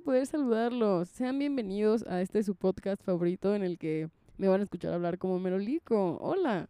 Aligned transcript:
poder 0.00 0.26
saludarlos. 0.26 1.08
Sean 1.08 1.38
bienvenidos 1.38 2.04
a 2.06 2.22
este 2.22 2.42
su 2.42 2.54
podcast 2.54 3.02
favorito 3.02 3.54
en 3.54 3.62
el 3.62 3.78
que 3.78 4.08
me 4.38 4.48
van 4.48 4.60
a 4.60 4.64
escuchar 4.64 4.94
hablar 4.94 5.18
como 5.18 5.38
Merolico. 5.38 6.16
Hola. 6.20 6.68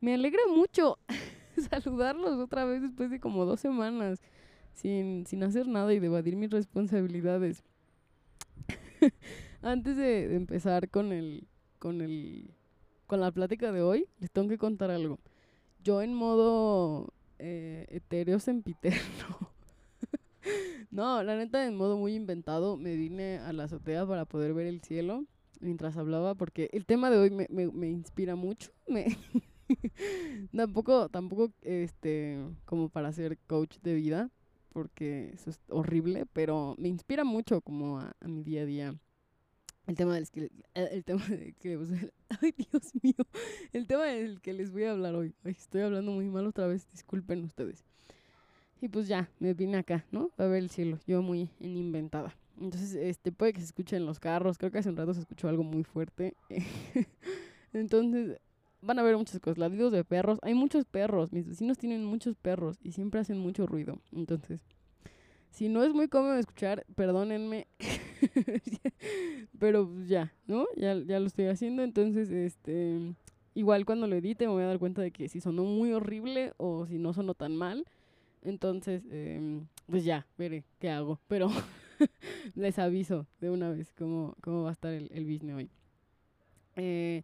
Me 0.00 0.14
alegra 0.14 0.40
mucho 0.52 0.98
saludarlos 1.70 2.38
otra 2.38 2.64
vez 2.64 2.82
después 2.82 3.10
de 3.10 3.20
como 3.20 3.44
dos 3.44 3.60
semanas 3.60 4.20
sin, 4.72 5.24
sin 5.26 5.42
hacer 5.44 5.68
nada 5.68 5.92
y 5.94 6.00
de 6.00 6.06
evadir 6.06 6.36
mis 6.36 6.50
responsabilidades. 6.50 7.62
Antes 9.62 9.96
de, 9.96 10.28
de 10.28 10.36
empezar 10.36 10.88
con 10.88 11.12
el, 11.12 11.46
con 11.78 12.00
el, 12.00 12.50
con 13.06 13.20
la 13.20 13.30
plática 13.30 13.70
de 13.70 13.82
hoy, 13.82 14.06
les 14.18 14.30
tengo 14.30 14.48
que 14.48 14.58
contar 14.58 14.90
algo. 14.90 15.20
Yo 15.84 16.02
en 16.02 16.12
modo 16.12 17.12
eh, 17.38 17.86
etéreo 17.90 18.40
sempiterno. 18.40 19.52
no, 20.90 21.22
la 21.22 21.36
neta, 21.36 21.66
en 21.66 21.76
modo 21.76 21.96
muy 21.96 22.14
inventado, 22.14 22.76
me 22.76 22.96
vine 22.96 23.38
a 23.38 23.52
la 23.52 23.64
azotea 23.64 24.06
para 24.06 24.24
poder 24.24 24.54
ver 24.54 24.66
el 24.66 24.80
cielo 24.80 25.24
mientras 25.60 25.96
hablaba, 25.96 26.34
porque 26.34 26.70
el 26.72 26.86
tema 26.86 27.10
de 27.10 27.18
hoy 27.18 27.30
me, 27.30 27.46
me, 27.50 27.66
me 27.68 27.88
inspira 27.88 28.36
mucho. 28.36 28.70
Me 28.88 29.16
tampoco, 30.56 31.08
tampoco, 31.08 31.52
este, 31.62 32.38
como 32.64 32.88
para 32.88 33.12
ser 33.12 33.38
coach 33.46 33.78
de 33.82 33.94
vida, 33.94 34.30
porque 34.72 35.30
eso 35.34 35.50
es 35.50 35.60
horrible, 35.68 36.26
pero 36.32 36.74
me 36.78 36.88
inspira 36.88 37.24
mucho 37.24 37.60
como 37.60 37.98
a, 37.98 38.14
mi 38.26 38.42
día 38.42 38.62
a 38.62 38.66
día. 38.66 38.94
El 39.86 39.96
tema 39.96 40.14
del 40.14 40.30
que, 40.30 40.50
el 40.74 41.04
tema 41.04 41.26
de 41.26 41.54
que, 41.54 41.78
ay 42.42 42.54
Dios 42.56 42.92
mío, 43.02 43.14
el 43.72 43.86
tema 43.86 44.04
del 44.04 44.40
que 44.40 44.52
les 44.52 44.70
voy 44.70 44.84
a 44.84 44.92
hablar 44.92 45.14
hoy. 45.14 45.34
Ay, 45.44 45.52
estoy 45.52 45.80
hablando 45.80 46.12
muy 46.12 46.28
mal 46.28 46.46
otra 46.46 46.66
vez, 46.66 46.86
disculpen 46.90 47.44
ustedes. 47.44 47.84
Y 48.80 48.88
pues 48.88 49.08
ya, 49.08 49.28
me 49.40 49.54
vine 49.54 49.78
acá, 49.78 50.04
¿no? 50.10 50.30
A 50.38 50.44
ver 50.44 50.62
el 50.62 50.70
cielo, 50.70 50.98
yo 51.06 51.22
muy 51.22 51.50
en 51.60 51.76
inventada. 51.76 52.34
Entonces, 52.60 52.94
este, 52.94 53.32
puede 53.32 53.52
que 53.52 53.60
se 53.60 53.66
escuche 53.66 53.96
en 53.96 54.06
los 54.06 54.20
carros, 54.20 54.58
creo 54.58 54.70
que 54.70 54.78
hace 54.78 54.88
un 54.88 54.96
rato 54.96 55.14
se 55.14 55.20
escuchó 55.20 55.48
algo 55.48 55.62
muy 55.62 55.84
fuerte. 55.84 56.34
Entonces, 57.72 58.40
van 58.80 58.98
a 58.98 59.02
ver 59.02 59.16
muchas 59.16 59.40
cosas, 59.40 59.58
ladridos 59.58 59.92
de 59.92 60.04
perros, 60.04 60.38
hay 60.42 60.54
muchos 60.54 60.84
perros, 60.84 61.32
mis 61.32 61.46
vecinos 61.46 61.78
tienen 61.78 62.04
muchos 62.04 62.36
perros 62.36 62.78
y 62.82 62.92
siempre 62.92 63.20
hacen 63.20 63.38
mucho 63.38 63.66
ruido. 63.66 64.00
Entonces, 64.12 64.60
si 65.50 65.68
no 65.68 65.82
es 65.82 65.92
muy 65.92 66.08
cómodo 66.08 66.36
escuchar, 66.36 66.84
perdónenme. 66.94 67.66
Pero 69.58 69.88
pues, 69.88 70.08
ya, 70.08 70.32
¿no? 70.46 70.66
Ya, 70.76 70.94
ya 70.94 71.18
lo 71.20 71.26
estoy 71.26 71.46
haciendo. 71.46 71.82
Entonces, 71.82 72.30
este. 72.30 73.14
Igual 73.54 73.84
cuando 73.84 74.06
lo 74.06 74.14
edite 74.14 74.46
me 74.46 74.52
voy 74.52 74.62
a 74.62 74.66
dar 74.66 74.78
cuenta 74.78 75.02
de 75.02 75.10
que 75.10 75.28
si 75.28 75.40
sonó 75.40 75.64
muy 75.64 75.92
horrible 75.92 76.52
o 76.58 76.86
si 76.86 76.98
no 76.98 77.12
sonó 77.12 77.34
tan 77.34 77.56
mal. 77.56 77.84
Entonces, 78.42 79.02
eh, 79.10 79.60
pues 79.86 80.04
ya, 80.04 80.26
veré 80.36 80.64
qué 80.78 80.90
hago. 80.90 81.20
Pero 81.28 81.50
les 82.54 82.78
aviso 82.78 83.26
de 83.40 83.50
una 83.50 83.70
vez 83.70 83.92
cómo, 83.92 84.36
cómo 84.42 84.62
va 84.62 84.70
a 84.70 84.72
estar 84.72 84.92
el, 84.92 85.10
el 85.12 85.24
business 85.24 85.56
hoy. 85.56 85.70
Eh, 86.76 87.22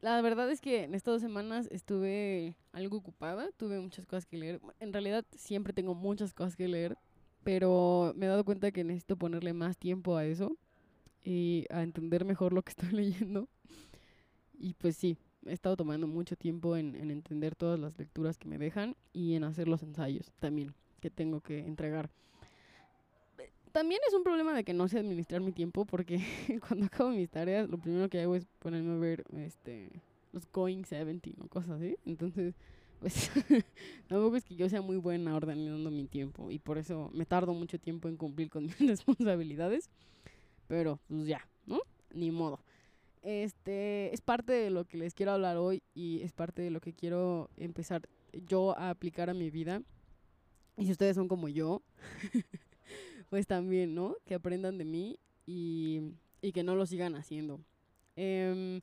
la 0.00 0.22
verdad 0.22 0.48
es 0.50 0.60
que 0.60 0.84
en 0.84 0.94
estas 0.94 1.14
dos 1.14 1.22
semanas 1.22 1.68
estuve 1.72 2.54
algo 2.72 2.98
ocupada, 2.98 3.50
tuve 3.56 3.80
muchas 3.80 4.06
cosas 4.06 4.26
que 4.26 4.38
leer. 4.38 4.60
En 4.78 4.92
realidad 4.92 5.24
siempre 5.36 5.72
tengo 5.72 5.94
muchas 5.94 6.32
cosas 6.32 6.54
que 6.54 6.68
leer, 6.68 6.96
pero 7.42 8.12
me 8.16 8.26
he 8.26 8.28
dado 8.28 8.44
cuenta 8.44 8.70
que 8.70 8.84
necesito 8.84 9.16
ponerle 9.16 9.52
más 9.52 9.76
tiempo 9.76 10.16
a 10.16 10.24
eso 10.24 10.56
y 11.24 11.66
a 11.70 11.82
entender 11.82 12.24
mejor 12.24 12.52
lo 12.52 12.62
que 12.62 12.70
estoy 12.76 12.90
leyendo. 12.90 13.48
Y 14.54 14.74
pues 14.74 14.96
sí, 14.96 15.18
he 15.48 15.52
estado 15.52 15.76
tomando 15.76 16.06
mucho 16.06 16.36
tiempo 16.36 16.76
en, 16.76 16.94
en 16.94 17.10
entender 17.10 17.54
todas 17.54 17.78
las 17.78 17.98
lecturas 17.98 18.38
que 18.38 18.48
me 18.48 18.58
dejan 18.58 18.96
y 19.12 19.34
en 19.34 19.44
hacer 19.44 19.68
los 19.68 19.82
ensayos 19.82 20.32
también 20.40 20.74
que 21.00 21.10
tengo 21.10 21.40
que 21.40 21.60
entregar 21.60 22.10
también 23.72 24.00
es 24.08 24.14
un 24.14 24.24
problema 24.24 24.54
de 24.54 24.64
que 24.64 24.72
no 24.72 24.88
sé 24.88 24.98
administrar 24.98 25.40
mi 25.40 25.52
tiempo 25.52 25.84
porque 25.84 26.20
cuando 26.68 26.86
acabo 26.86 27.10
mis 27.10 27.30
tareas 27.30 27.68
lo 27.68 27.78
primero 27.78 28.08
que 28.08 28.20
hago 28.20 28.34
es 28.34 28.46
ponerme 28.60 28.94
a 28.94 28.98
ver 28.98 29.24
este 29.36 29.90
los 30.32 30.50
Going 30.52 30.84
70 30.84 31.30
o 31.42 31.48
cosas 31.48 31.70
así. 31.72 31.96
Entonces, 32.04 32.54
pues 33.00 33.30
tampoco 34.08 34.36
es 34.36 34.44
que 34.44 34.56
yo 34.56 34.68
sea 34.68 34.82
muy 34.82 34.96
buena 34.96 35.34
ordenando 35.34 35.90
mi 35.90 36.06
tiempo 36.06 36.50
y 36.50 36.58
por 36.58 36.78
eso 36.78 37.10
me 37.14 37.26
tardo 37.26 37.54
mucho 37.54 37.78
tiempo 37.78 38.08
en 38.08 38.16
cumplir 38.16 38.50
con 38.50 38.64
mis 38.78 38.78
responsabilidades. 38.78 39.88
Pero 40.66 40.98
pues 41.08 41.26
ya, 41.26 41.46
¿no? 41.66 41.80
Ni 42.12 42.30
modo. 42.30 42.60
Este 43.22 44.12
es 44.14 44.20
parte 44.20 44.52
de 44.52 44.70
lo 44.70 44.84
que 44.84 44.98
les 44.98 45.14
quiero 45.14 45.32
hablar 45.32 45.56
hoy 45.56 45.82
y 45.94 46.20
es 46.22 46.32
parte 46.32 46.62
de 46.62 46.70
lo 46.70 46.80
que 46.80 46.92
quiero 46.92 47.50
empezar 47.56 48.08
yo 48.32 48.76
a 48.78 48.90
aplicar 48.90 49.30
a 49.30 49.34
mi 49.34 49.50
vida. 49.50 49.82
Y 50.76 50.86
si 50.86 50.92
ustedes 50.92 51.16
son 51.16 51.28
como 51.28 51.48
yo, 51.48 51.82
pues 53.30 53.46
también, 53.46 53.94
¿no? 53.94 54.16
Que 54.24 54.34
aprendan 54.34 54.78
de 54.78 54.84
mí 54.84 55.18
y, 55.46 56.12
y 56.40 56.52
que 56.52 56.62
no 56.62 56.76
lo 56.76 56.86
sigan 56.86 57.16
haciendo. 57.16 57.60
Eh, 58.16 58.80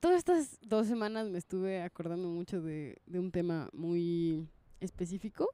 todas 0.00 0.18
estas 0.18 0.58
dos 0.62 0.86
semanas 0.86 1.28
me 1.28 1.38
estuve 1.38 1.82
acordando 1.82 2.28
mucho 2.28 2.60
de, 2.60 2.98
de 3.06 3.18
un 3.18 3.30
tema 3.30 3.68
muy 3.72 4.48
específico, 4.80 5.48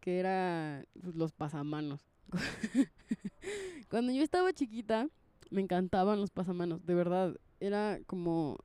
que 0.00 0.18
era 0.18 0.84
pues, 1.00 1.14
los 1.14 1.32
pasamanos. 1.32 2.06
Cuando 3.88 4.12
yo 4.12 4.22
estaba 4.22 4.52
chiquita, 4.52 5.08
me 5.50 5.60
encantaban 5.60 6.20
los 6.20 6.30
pasamanos, 6.30 6.84
de 6.84 6.94
verdad, 6.94 7.36
era 7.60 7.98
como 8.06 8.58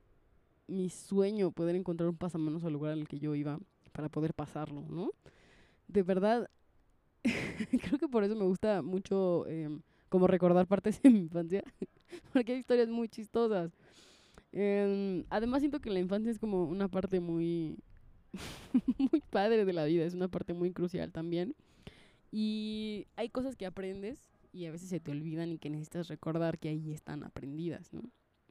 mi 0.66 0.88
sueño 0.88 1.50
poder 1.50 1.76
encontrar 1.76 2.08
un 2.08 2.16
pasamanos 2.16 2.64
al 2.64 2.72
lugar 2.72 2.92
al 2.92 3.08
que 3.08 3.18
yo 3.18 3.34
iba 3.34 3.58
para 3.92 4.08
poder 4.08 4.34
pasarlo, 4.34 4.82
¿no? 4.88 5.10
De 5.88 6.02
verdad, 6.02 6.48
creo 7.82 7.98
que 7.98 8.08
por 8.08 8.24
eso 8.24 8.34
me 8.34 8.44
gusta 8.44 8.82
mucho 8.82 9.46
eh, 9.48 9.68
como 10.08 10.26
recordar 10.26 10.66
partes 10.66 11.00
de 11.02 11.10
mi 11.10 11.20
infancia, 11.20 11.62
porque 12.32 12.52
hay 12.52 12.58
historias 12.58 12.88
muy 12.88 13.08
chistosas. 13.08 13.72
Eh, 14.52 15.24
además 15.30 15.60
siento 15.60 15.80
que 15.80 15.90
la 15.90 16.00
infancia 16.00 16.30
es 16.30 16.38
como 16.38 16.64
una 16.64 16.88
parte 16.88 17.20
muy, 17.20 17.78
muy 18.98 19.22
padre 19.30 19.64
de 19.64 19.72
la 19.72 19.84
vida, 19.84 20.04
es 20.04 20.14
una 20.14 20.28
parte 20.28 20.54
muy 20.54 20.72
crucial 20.72 21.12
también. 21.12 21.54
Y 22.30 23.06
hay 23.16 23.28
cosas 23.28 23.56
que 23.56 23.66
aprendes 23.66 24.31
y 24.52 24.66
a 24.66 24.70
veces 24.70 24.88
se 24.88 25.00
te 25.00 25.10
olvidan 25.10 25.50
y 25.50 25.58
que 25.58 25.70
necesitas 25.70 26.08
recordar 26.08 26.58
que 26.58 26.68
ahí 26.68 26.92
están 26.92 27.24
aprendidas, 27.24 27.92
¿no? 27.92 28.02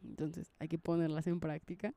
Entonces 0.04 0.52
hay 0.60 0.68
que 0.68 0.80
ponerlas 0.80 1.28
en 1.28 1.40
práctica. 1.40 1.94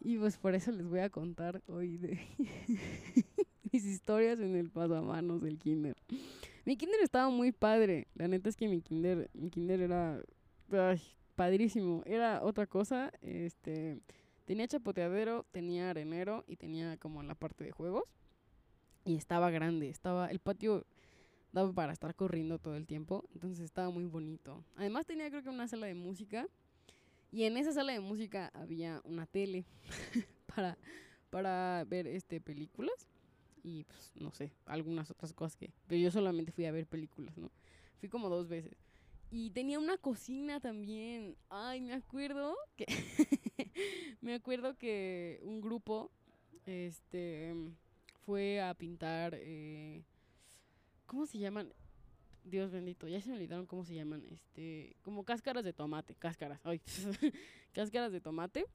Y 0.00 0.16
pues 0.16 0.38
por 0.38 0.54
eso 0.54 0.70
les 0.72 0.86
voy 0.86 1.00
a 1.00 1.10
contar 1.10 1.62
hoy 1.66 1.98
de 1.98 2.18
mis 3.72 3.84
historias 3.84 4.38
en 4.40 4.56
el 4.56 4.70
pasamanos 4.70 5.42
del 5.42 5.58
kinder. 5.58 5.96
Mi 6.64 6.76
kinder 6.76 7.00
estaba 7.02 7.28
muy 7.28 7.52
padre. 7.52 8.06
La 8.14 8.28
neta 8.28 8.48
es 8.48 8.56
que 8.56 8.68
mi 8.68 8.80
kinder, 8.80 9.28
mi 9.34 9.50
kinder 9.50 9.80
era 9.80 10.22
ay, 10.70 11.02
padrísimo. 11.34 12.02
Era 12.06 12.42
otra 12.42 12.66
cosa. 12.66 13.12
Este 13.20 14.00
tenía 14.46 14.68
chapoteadero, 14.68 15.44
tenía 15.50 15.90
arenero 15.90 16.44
y 16.46 16.56
tenía 16.56 16.96
como 16.96 17.22
la 17.22 17.34
parte 17.34 17.64
de 17.64 17.72
juegos. 17.72 18.04
Y 19.04 19.16
estaba 19.16 19.50
grande. 19.50 19.88
Estaba 19.88 20.30
el 20.30 20.38
patio 20.38 20.86
daba 21.52 21.72
para 21.72 21.92
estar 21.92 22.14
corriendo 22.14 22.58
todo 22.58 22.76
el 22.76 22.86
tiempo. 22.86 23.28
Entonces 23.34 23.60
estaba 23.60 23.90
muy 23.90 24.06
bonito. 24.06 24.64
Además 24.76 25.06
tenía 25.06 25.30
creo 25.30 25.42
que 25.42 25.48
una 25.48 25.68
sala 25.68 25.86
de 25.86 25.94
música. 25.94 26.48
Y 27.32 27.44
en 27.44 27.56
esa 27.56 27.72
sala 27.72 27.92
de 27.92 28.00
música 28.00 28.50
había 28.54 29.00
una 29.04 29.26
tele 29.26 29.64
para, 30.54 30.76
para 31.30 31.84
ver 31.88 32.06
este 32.06 32.40
películas 32.40 33.08
y 33.62 33.84
pues 33.84 34.12
no 34.14 34.32
sé, 34.32 34.52
algunas 34.66 35.10
otras 35.10 35.32
cosas 35.32 35.56
que... 35.56 35.72
Pero 35.86 36.00
yo 36.00 36.10
solamente 36.10 36.52
fui 36.52 36.64
a 36.64 36.72
ver 36.72 36.86
películas, 36.86 37.36
¿no? 37.36 37.50
Fui 37.98 38.08
como 38.08 38.28
dos 38.28 38.48
veces. 38.48 38.76
Y 39.30 39.50
tenía 39.50 39.78
una 39.78 39.96
cocina 39.96 40.60
también. 40.60 41.36
Ay, 41.48 41.80
me 41.80 41.92
acuerdo 41.92 42.56
que... 42.76 42.86
me 44.20 44.34
acuerdo 44.34 44.76
que 44.76 45.40
un 45.44 45.60
grupo, 45.60 46.10
este, 46.66 47.54
fue 48.24 48.60
a 48.60 48.74
pintar... 48.74 49.34
Eh, 49.36 50.04
¿Cómo 51.10 51.26
se 51.26 51.38
llaman? 51.38 51.72
Dios 52.44 52.70
bendito, 52.70 53.08
ya 53.08 53.20
se 53.20 53.30
me 53.30 53.34
olvidaron 53.34 53.66
cómo 53.66 53.84
se 53.84 53.96
llaman, 53.96 54.24
este, 54.30 54.94
como 55.02 55.24
cáscaras 55.24 55.64
de 55.64 55.72
tomate, 55.72 56.14
cáscaras, 56.14 56.60
ay, 56.62 56.80
cáscaras 57.74 58.12
de 58.12 58.20
tomate 58.20 58.66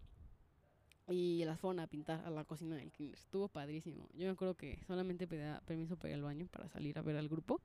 y 1.08 1.46
las 1.46 1.62
fueron 1.62 1.80
a 1.80 1.88
pintar 1.88 2.26
a 2.26 2.30
la 2.30 2.44
cocina 2.44 2.76
del 2.76 2.92
kinder. 2.92 3.18
Estuvo 3.18 3.48
padrísimo. 3.48 4.10
Yo 4.16 4.26
me 4.26 4.32
acuerdo 4.32 4.56
que 4.56 4.84
solamente 4.86 5.28
pedía 5.28 5.62
permiso 5.66 5.96
para 5.96 6.10
ir 6.10 6.16
al 6.16 6.24
baño 6.24 6.46
para 6.52 6.68
salir 6.68 7.00
a 7.00 7.04
ver 7.04 7.16
al 7.16 7.30
grupo. 7.30 7.62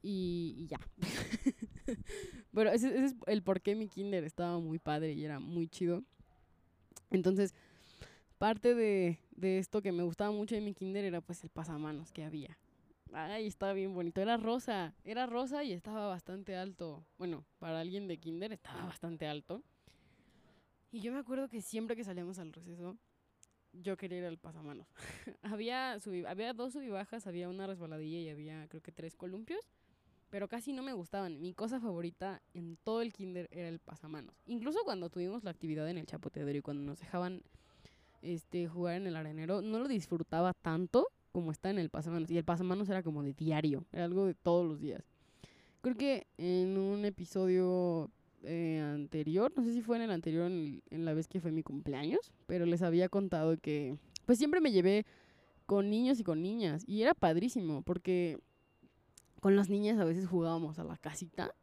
Y, 0.00 0.66
ya. 0.70 0.80
Pero 2.54 2.70
ese, 2.70 2.88
ese, 2.88 3.04
es 3.04 3.14
el 3.26 3.42
por 3.42 3.60
qué 3.60 3.74
mi 3.74 3.88
kinder 3.88 4.24
estaba 4.24 4.58
muy 4.58 4.78
padre 4.78 5.12
y 5.12 5.22
era 5.22 5.38
muy 5.38 5.68
chido. 5.68 6.02
Entonces, 7.10 7.54
parte 8.38 8.74
de, 8.74 9.18
de 9.32 9.58
esto 9.58 9.82
que 9.82 9.92
me 9.92 10.02
gustaba 10.02 10.30
mucho 10.30 10.54
de 10.54 10.62
mi 10.62 10.72
kinder 10.72 11.04
era 11.04 11.20
pues 11.20 11.44
el 11.44 11.50
pasamanos 11.50 12.10
que 12.10 12.24
había. 12.24 12.56
Ay, 13.12 13.46
estaba 13.46 13.72
bien 13.72 13.94
bonito. 13.94 14.20
Era 14.20 14.36
rosa. 14.36 14.94
Era 15.04 15.26
rosa 15.26 15.64
y 15.64 15.72
estaba 15.72 16.06
bastante 16.08 16.56
alto. 16.56 17.04
Bueno, 17.18 17.44
para 17.58 17.80
alguien 17.80 18.06
de 18.08 18.18
kinder 18.18 18.52
estaba 18.52 18.84
bastante 18.84 19.26
alto. 19.26 19.62
Y 20.90 21.00
yo 21.00 21.12
me 21.12 21.18
acuerdo 21.18 21.48
que 21.48 21.60
siempre 21.62 21.96
que 21.96 22.04
salíamos 22.04 22.38
al 22.38 22.52
receso, 22.52 22.96
yo 23.72 23.96
quería 23.96 24.18
ir 24.18 24.24
al 24.24 24.38
pasamanos. 24.38 24.88
había, 25.42 25.98
había 26.28 26.52
dos 26.54 26.72
subibajas, 26.74 27.26
había 27.26 27.48
una 27.48 27.66
resbaladilla 27.66 28.18
y 28.20 28.28
había 28.30 28.68
creo 28.68 28.82
que 28.82 28.92
tres 28.92 29.16
columpios. 29.16 29.60
pero 30.30 30.48
casi 30.48 30.72
no 30.72 30.82
me 30.82 30.92
gustaban. 30.94 31.40
Mi 31.40 31.54
cosa 31.54 31.80
favorita 31.80 32.42
en 32.54 32.76
todo 32.84 33.02
el 33.02 33.12
kinder 33.12 33.48
era 33.52 33.68
el 33.68 33.80
pasamanos. 33.80 34.36
Incluso 34.46 34.80
cuando 34.84 35.10
tuvimos 35.10 35.44
la 35.44 35.50
actividad 35.52 35.88
en 35.90 35.98
el 35.98 36.06
chapoteadero 36.06 36.58
y 36.58 36.62
cuando 36.62 36.84
nos 36.84 37.00
dejaban 37.00 37.42
este, 38.22 38.68
jugar 38.68 38.96
en 38.96 39.06
el 39.06 39.16
arenero, 39.16 39.62
no 39.62 39.78
lo 39.80 39.88
disfrutaba 39.88 40.52
tanto 40.62 41.08
como 41.36 41.50
está 41.50 41.68
en 41.68 41.78
el 41.78 41.90
pasamanos. 41.90 42.30
Y 42.30 42.38
el 42.38 42.44
pasamanos 42.44 42.88
era 42.88 43.02
como 43.02 43.22
de 43.22 43.34
diario, 43.34 43.84
era 43.92 44.04
algo 44.04 44.24
de 44.24 44.32
todos 44.32 44.66
los 44.66 44.80
días. 44.80 45.04
Creo 45.82 45.94
que 45.94 46.26
en 46.38 46.78
un 46.78 47.04
episodio 47.04 48.10
eh, 48.42 48.80
anterior, 48.82 49.52
no 49.54 49.62
sé 49.62 49.74
si 49.74 49.82
fue 49.82 49.96
en 49.96 50.04
el 50.04 50.12
anterior, 50.12 50.50
en, 50.50 50.82
en 50.88 51.04
la 51.04 51.12
vez 51.12 51.28
que 51.28 51.42
fue 51.42 51.52
mi 51.52 51.62
cumpleaños, 51.62 52.32
pero 52.46 52.64
les 52.64 52.80
había 52.80 53.10
contado 53.10 53.58
que 53.58 53.98
pues 54.24 54.38
siempre 54.38 54.62
me 54.62 54.72
llevé 54.72 55.04
con 55.66 55.90
niños 55.90 56.18
y 56.20 56.24
con 56.24 56.40
niñas. 56.40 56.84
Y 56.86 57.02
era 57.02 57.12
padrísimo, 57.12 57.82
porque 57.82 58.38
con 59.42 59.54
las 59.54 59.68
niñas 59.68 59.98
a 59.98 60.06
veces 60.06 60.26
jugábamos 60.26 60.78
a 60.78 60.84
la 60.84 60.96
casita 60.96 61.54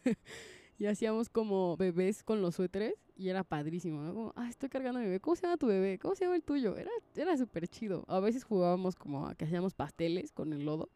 y 0.78 0.86
hacíamos 0.86 1.28
como 1.28 1.76
bebés 1.76 2.22
con 2.22 2.42
los 2.42 2.56
suéteres 2.56 2.94
y 3.16 3.28
era 3.28 3.44
padrísimo, 3.44 4.02
¿no? 4.02 4.14
Como, 4.14 4.32
ah, 4.36 4.48
estoy 4.48 4.68
cargando 4.68 4.98
a 4.98 5.02
mi 5.02 5.06
bebé, 5.06 5.20
¿cómo 5.20 5.36
se 5.36 5.42
llama 5.42 5.56
tu 5.56 5.66
bebé? 5.66 5.98
¿Cómo 5.98 6.14
se 6.14 6.24
llama 6.24 6.36
el 6.36 6.42
tuyo? 6.42 6.76
Era, 6.76 6.90
era 7.14 7.36
súper 7.36 7.68
chido. 7.68 8.04
A 8.08 8.20
veces 8.20 8.44
jugábamos 8.44 8.96
como 8.96 9.26
a 9.26 9.34
que 9.34 9.44
hacíamos 9.44 9.74
pasteles 9.74 10.32
con 10.32 10.52
el 10.52 10.64
lodo. 10.64 10.88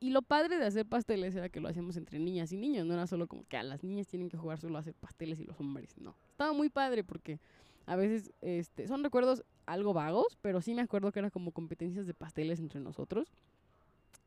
Y 0.00 0.10
lo 0.10 0.20
padre 0.20 0.58
de 0.58 0.66
hacer 0.66 0.84
pasteles 0.84 1.36
era 1.36 1.48
que 1.48 1.60
lo 1.60 1.68
hacíamos 1.68 1.96
entre 1.96 2.18
niñas 2.18 2.52
y 2.52 2.56
niños, 2.56 2.84
no 2.84 2.94
era 2.94 3.06
solo 3.06 3.28
como 3.28 3.46
que 3.46 3.56
a 3.56 3.62
las 3.62 3.84
niñas 3.84 4.08
tienen 4.08 4.28
que 4.28 4.36
jugar 4.36 4.58
solo 4.58 4.76
a 4.76 4.80
hacer 4.80 4.94
pasteles 4.94 5.38
y 5.38 5.44
los 5.44 5.58
hombres, 5.60 5.96
no. 5.96 6.16
Estaba 6.32 6.52
muy 6.52 6.68
padre 6.70 7.04
porque 7.04 7.38
a 7.86 7.96
veces 7.96 8.32
este, 8.40 8.88
son 8.88 9.04
recuerdos 9.04 9.44
algo 9.64 9.92
vagos, 9.92 10.36
pero 10.42 10.60
sí 10.60 10.74
me 10.74 10.82
acuerdo 10.82 11.12
que 11.12 11.20
era 11.20 11.30
como 11.30 11.52
competencias 11.52 12.06
de 12.06 12.14
pasteles 12.14 12.58
entre 12.58 12.80
nosotros. 12.80 13.28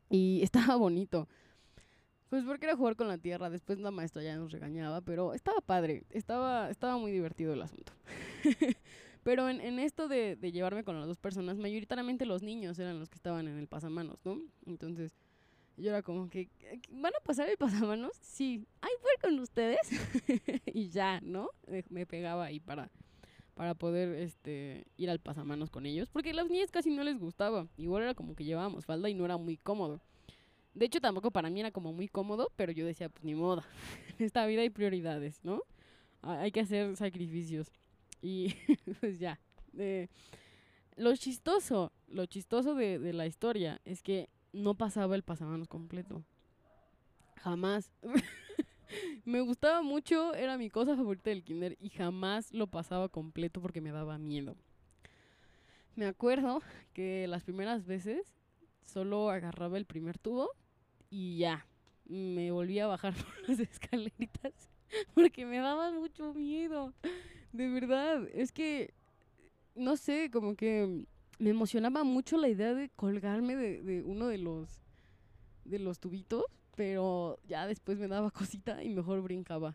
Y 0.08 0.40
estaba 0.42 0.76
bonito. 0.76 1.28
Pues 2.28 2.44
porque 2.44 2.66
era 2.66 2.76
jugar 2.76 2.96
con 2.96 3.08
la 3.08 3.18
tierra, 3.18 3.50
después 3.50 3.78
la 3.78 3.90
maestra 3.90 4.22
ya 4.22 4.36
nos 4.36 4.50
regañaba, 4.50 5.00
pero 5.00 5.32
estaba 5.32 5.60
padre, 5.60 6.04
estaba, 6.10 6.70
estaba 6.70 6.98
muy 6.98 7.12
divertido 7.12 7.52
el 7.52 7.62
asunto. 7.62 7.92
pero 9.22 9.48
en, 9.48 9.60
en 9.60 9.78
esto 9.78 10.08
de, 10.08 10.34
de, 10.34 10.52
llevarme 10.52 10.82
con 10.82 10.98
las 10.98 11.06
dos 11.06 11.18
personas, 11.18 11.56
mayoritariamente 11.56 12.26
los 12.26 12.42
niños 12.42 12.78
eran 12.78 12.98
los 12.98 13.08
que 13.08 13.16
estaban 13.16 13.46
en 13.46 13.58
el 13.58 13.68
pasamanos, 13.68 14.18
¿no? 14.24 14.40
Entonces 14.66 15.16
yo 15.76 15.90
era 15.90 16.02
como 16.02 16.28
que, 16.28 16.48
¿van 16.90 17.12
a 17.14 17.22
pasar 17.22 17.48
el 17.48 17.58
pasamanos? 17.58 18.16
Sí, 18.22 18.66
ay, 18.80 18.90
voy 19.02 19.30
con 19.30 19.38
ustedes. 19.38 19.80
y 20.66 20.88
ya, 20.88 21.20
¿no? 21.20 21.50
Me, 21.66 21.84
me 21.90 22.06
pegaba 22.06 22.46
ahí 22.46 22.60
para, 22.60 22.90
para 23.54 23.74
poder 23.74 24.14
este, 24.14 24.86
ir 24.96 25.10
al 25.10 25.20
pasamanos 25.20 25.70
con 25.70 25.86
ellos, 25.86 26.08
porque 26.08 26.30
a 26.30 26.34
las 26.34 26.48
niñas 26.48 26.70
casi 26.70 26.90
no 26.90 27.04
les 27.04 27.18
gustaba. 27.18 27.68
Igual 27.76 28.04
era 28.04 28.14
como 28.14 28.34
que 28.34 28.44
llevábamos 28.44 28.86
falda 28.86 29.08
y 29.10 29.14
no 29.14 29.24
era 29.24 29.36
muy 29.36 29.58
cómodo. 29.58 30.00
De 30.76 30.84
hecho, 30.84 31.00
tampoco 31.00 31.30
para 31.30 31.48
mí 31.48 31.60
era 31.60 31.70
como 31.70 31.94
muy 31.94 32.06
cómodo, 32.06 32.52
pero 32.54 32.70
yo 32.70 32.84
decía, 32.84 33.08
pues 33.08 33.24
ni 33.24 33.34
moda. 33.34 33.64
en 34.18 34.26
esta 34.26 34.44
vida 34.44 34.60
hay 34.60 34.68
prioridades, 34.68 35.40
¿no? 35.42 35.62
Hay 36.20 36.52
que 36.52 36.60
hacer 36.60 36.94
sacrificios. 36.96 37.72
Y 38.20 38.54
pues 39.00 39.18
ya. 39.18 39.40
Lo 40.96 41.16
chistoso, 41.16 41.92
lo 42.08 42.26
chistoso 42.26 42.74
de, 42.74 42.98
de 42.98 43.14
la 43.14 43.26
historia 43.26 43.80
es 43.86 44.02
que 44.02 44.28
no 44.52 44.74
pasaba 44.74 45.16
el 45.16 45.22
pasamanos 45.22 45.66
completo. 45.66 46.22
Jamás. 47.36 47.90
me 49.24 49.40
gustaba 49.40 49.80
mucho, 49.80 50.34
era 50.34 50.58
mi 50.58 50.68
cosa 50.68 50.94
favorita 50.94 51.30
del 51.30 51.42
kinder 51.42 51.78
y 51.80 51.88
jamás 51.88 52.52
lo 52.52 52.66
pasaba 52.66 53.08
completo 53.08 53.62
porque 53.62 53.80
me 53.80 53.92
daba 53.92 54.18
miedo. 54.18 54.56
Me 55.94 56.04
acuerdo 56.04 56.60
que 56.92 57.26
las 57.28 57.44
primeras 57.44 57.86
veces 57.86 58.34
solo 58.82 59.30
agarraba 59.30 59.78
el 59.78 59.86
primer 59.86 60.18
tubo 60.18 60.50
y 61.10 61.38
ya, 61.38 61.66
me 62.06 62.50
volvía 62.50 62.84
a 62.84 62.88
bajar 62.88 63.14
por 63.14 63.48
las 63.48 63.60
escaleritas 63.60 64.52
porque 65.14 65.46
me 65.46 65.58
daba 65.58 65.92
mucho 65.92 66.34
miedo. 66.34 66.92
De 67.52 67.68
verdad, 67.68 68.28
es 68.32 68.52
que, 68.52 68.92
no 69.74 69.96
sé, 69.96 70.30
como 70.30 70.56
que 70.56 71.04
me 71.38 71.50
emocionaba 71.50 72.04
mucho 72.04 72.36
la 72.36 72.48
idea 72.48 72.74
de 72.74 72.90
colgarme 72.90 73.56
de, 73.56 74.02
uno 74.02 74.26
de 74.28 74.38
los, 74.38 74.82
de 75.64 75.78
los 75.78 75.98
tubitos 75.98 76.44
pero 76.76 77.40
ya 77.48 77.66
después 77.66 77.98
me 77.98 78.06
daba 78.06 78.30
cosita 78.30 78.84
y 78.84 78.90
mejor 78.90 79.22
brincaba. 79.22 79.74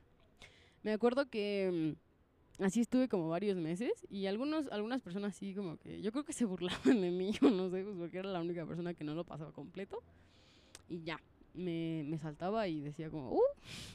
Me 0.84 0.94
acuerdo 0.94 1.30
que 1.30 1.96
mm, 2.60 2.64
así 2.64 2.80
estuve 2.80 3.10
como 3.10 3.28
varios 3.28 3.58
meses 3.58 3.92
y 4.10 4.28
algunos, 4.28 4.68
algunas 4.70 5.02
personas 5.02 5.36
sí 5.36 5.54
como 5.54 5.78
que 5.78 6.02
yo 6.02 6.12
creo 6.12 6.24
que 6.24 6.34
se 6.34 6.46
burlaban 6.46 7.02
de 7.02 7.12
mí, 7.12 7.34
o 7.42 7.50
no 7.50 7.70
sé, 7.70 7.84
pues 7.84 7.98
porque 7.98 8.20
era 8.20 8.30
la 8.30 8.40
única 8.40 8.66
persona 8.66 8.94
que 8.94 9.04
no 9.04 9.16
lo 9.16 9.26
pasaba 9.26 9.52
completo. 9.52 10.02
Y 10.92 11.04
ya, 11.04 11.22
me, 11.54 12.04
me 12.06 12.18
saltaba 12.18 12.68
y 12.68 12.82
decía 12.82 13.10
como, 13.10 13.32
¡uh! 13.32 13.42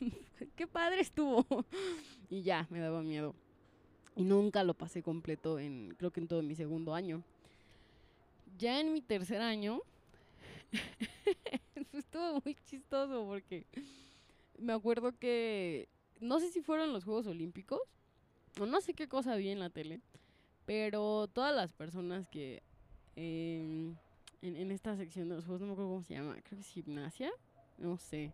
¡Qué 0.57 0.67
padre 0.67 1.03
estuvo! 1.03 1.45
y 2.31 2.41
ya, 2.41 2.67
me 2.71 2.81
daba 2.81 3.03
miedo. 3.03 3.35
Y 4.15 4.25
nunca 4.25 4.65
lo 4.65 4.73
pasé 4.73 5.03
completo 5.03 5.59
en, 5.59 5.95
creo 5.99 6.11
que 6.11 6.21
en 6.21 6.27
todo 6.27 6.43
mi 6.43 6.55
segundo 6.55 6.95
año. 6.95 7.23
Ya 8.57 8.81
en 8.81 8.95
mi 8.95 9.03
tercer 9.03 9.43
año, 9.43 9.83
estuvo 11.93 12.41
muy 12.43 12.57
chistoso 12.65 13.27
porque 13.27 13.67
me 14.59 14.73
acuerdo 14.73 15.13
que 15.19 15.91
no 16.21 16.41
sé 16.41 16.51
si 16.51 16.63
fueron 16.63 16.95
los 16.95 17.05
Juegos 17.05 17.27
Olímpicos 17.27 17.81
o 18.59 18.65
no 18.65 18.81
sé 18.81 18.95
qué 18.95 19.07
cosa 19.07 19.37
vi 19.37 19.51
en 19.51 19.61
la 19.61 19.69
tele, 19.69 20.01
pero 20.65 21.29
todas 21.29 21.55
las 21.55 21.75
personas 21.75 22.27
que 22.29 22.63
eh, 23.17 23.93
en, 24.43 24.57
en, 24.57 24.71
esta 24.71 24.97
sección 24.97 25.29
de 25.29 25.37
los 25.37 25.45
juegos, 25.45 25.61
no 25.61 25.67
me 25.69 25.73
acuerdo 25.73 25.91
cómo 25.91 26.03
se 26.03 26.15
llama, 26.15 26.35
creo 26.43 26.59
que 26.59 26.61
es 26.61 26.69
gimnasia, 26.69 27.31
no 27.79 27.97
sé. 27.97 28.33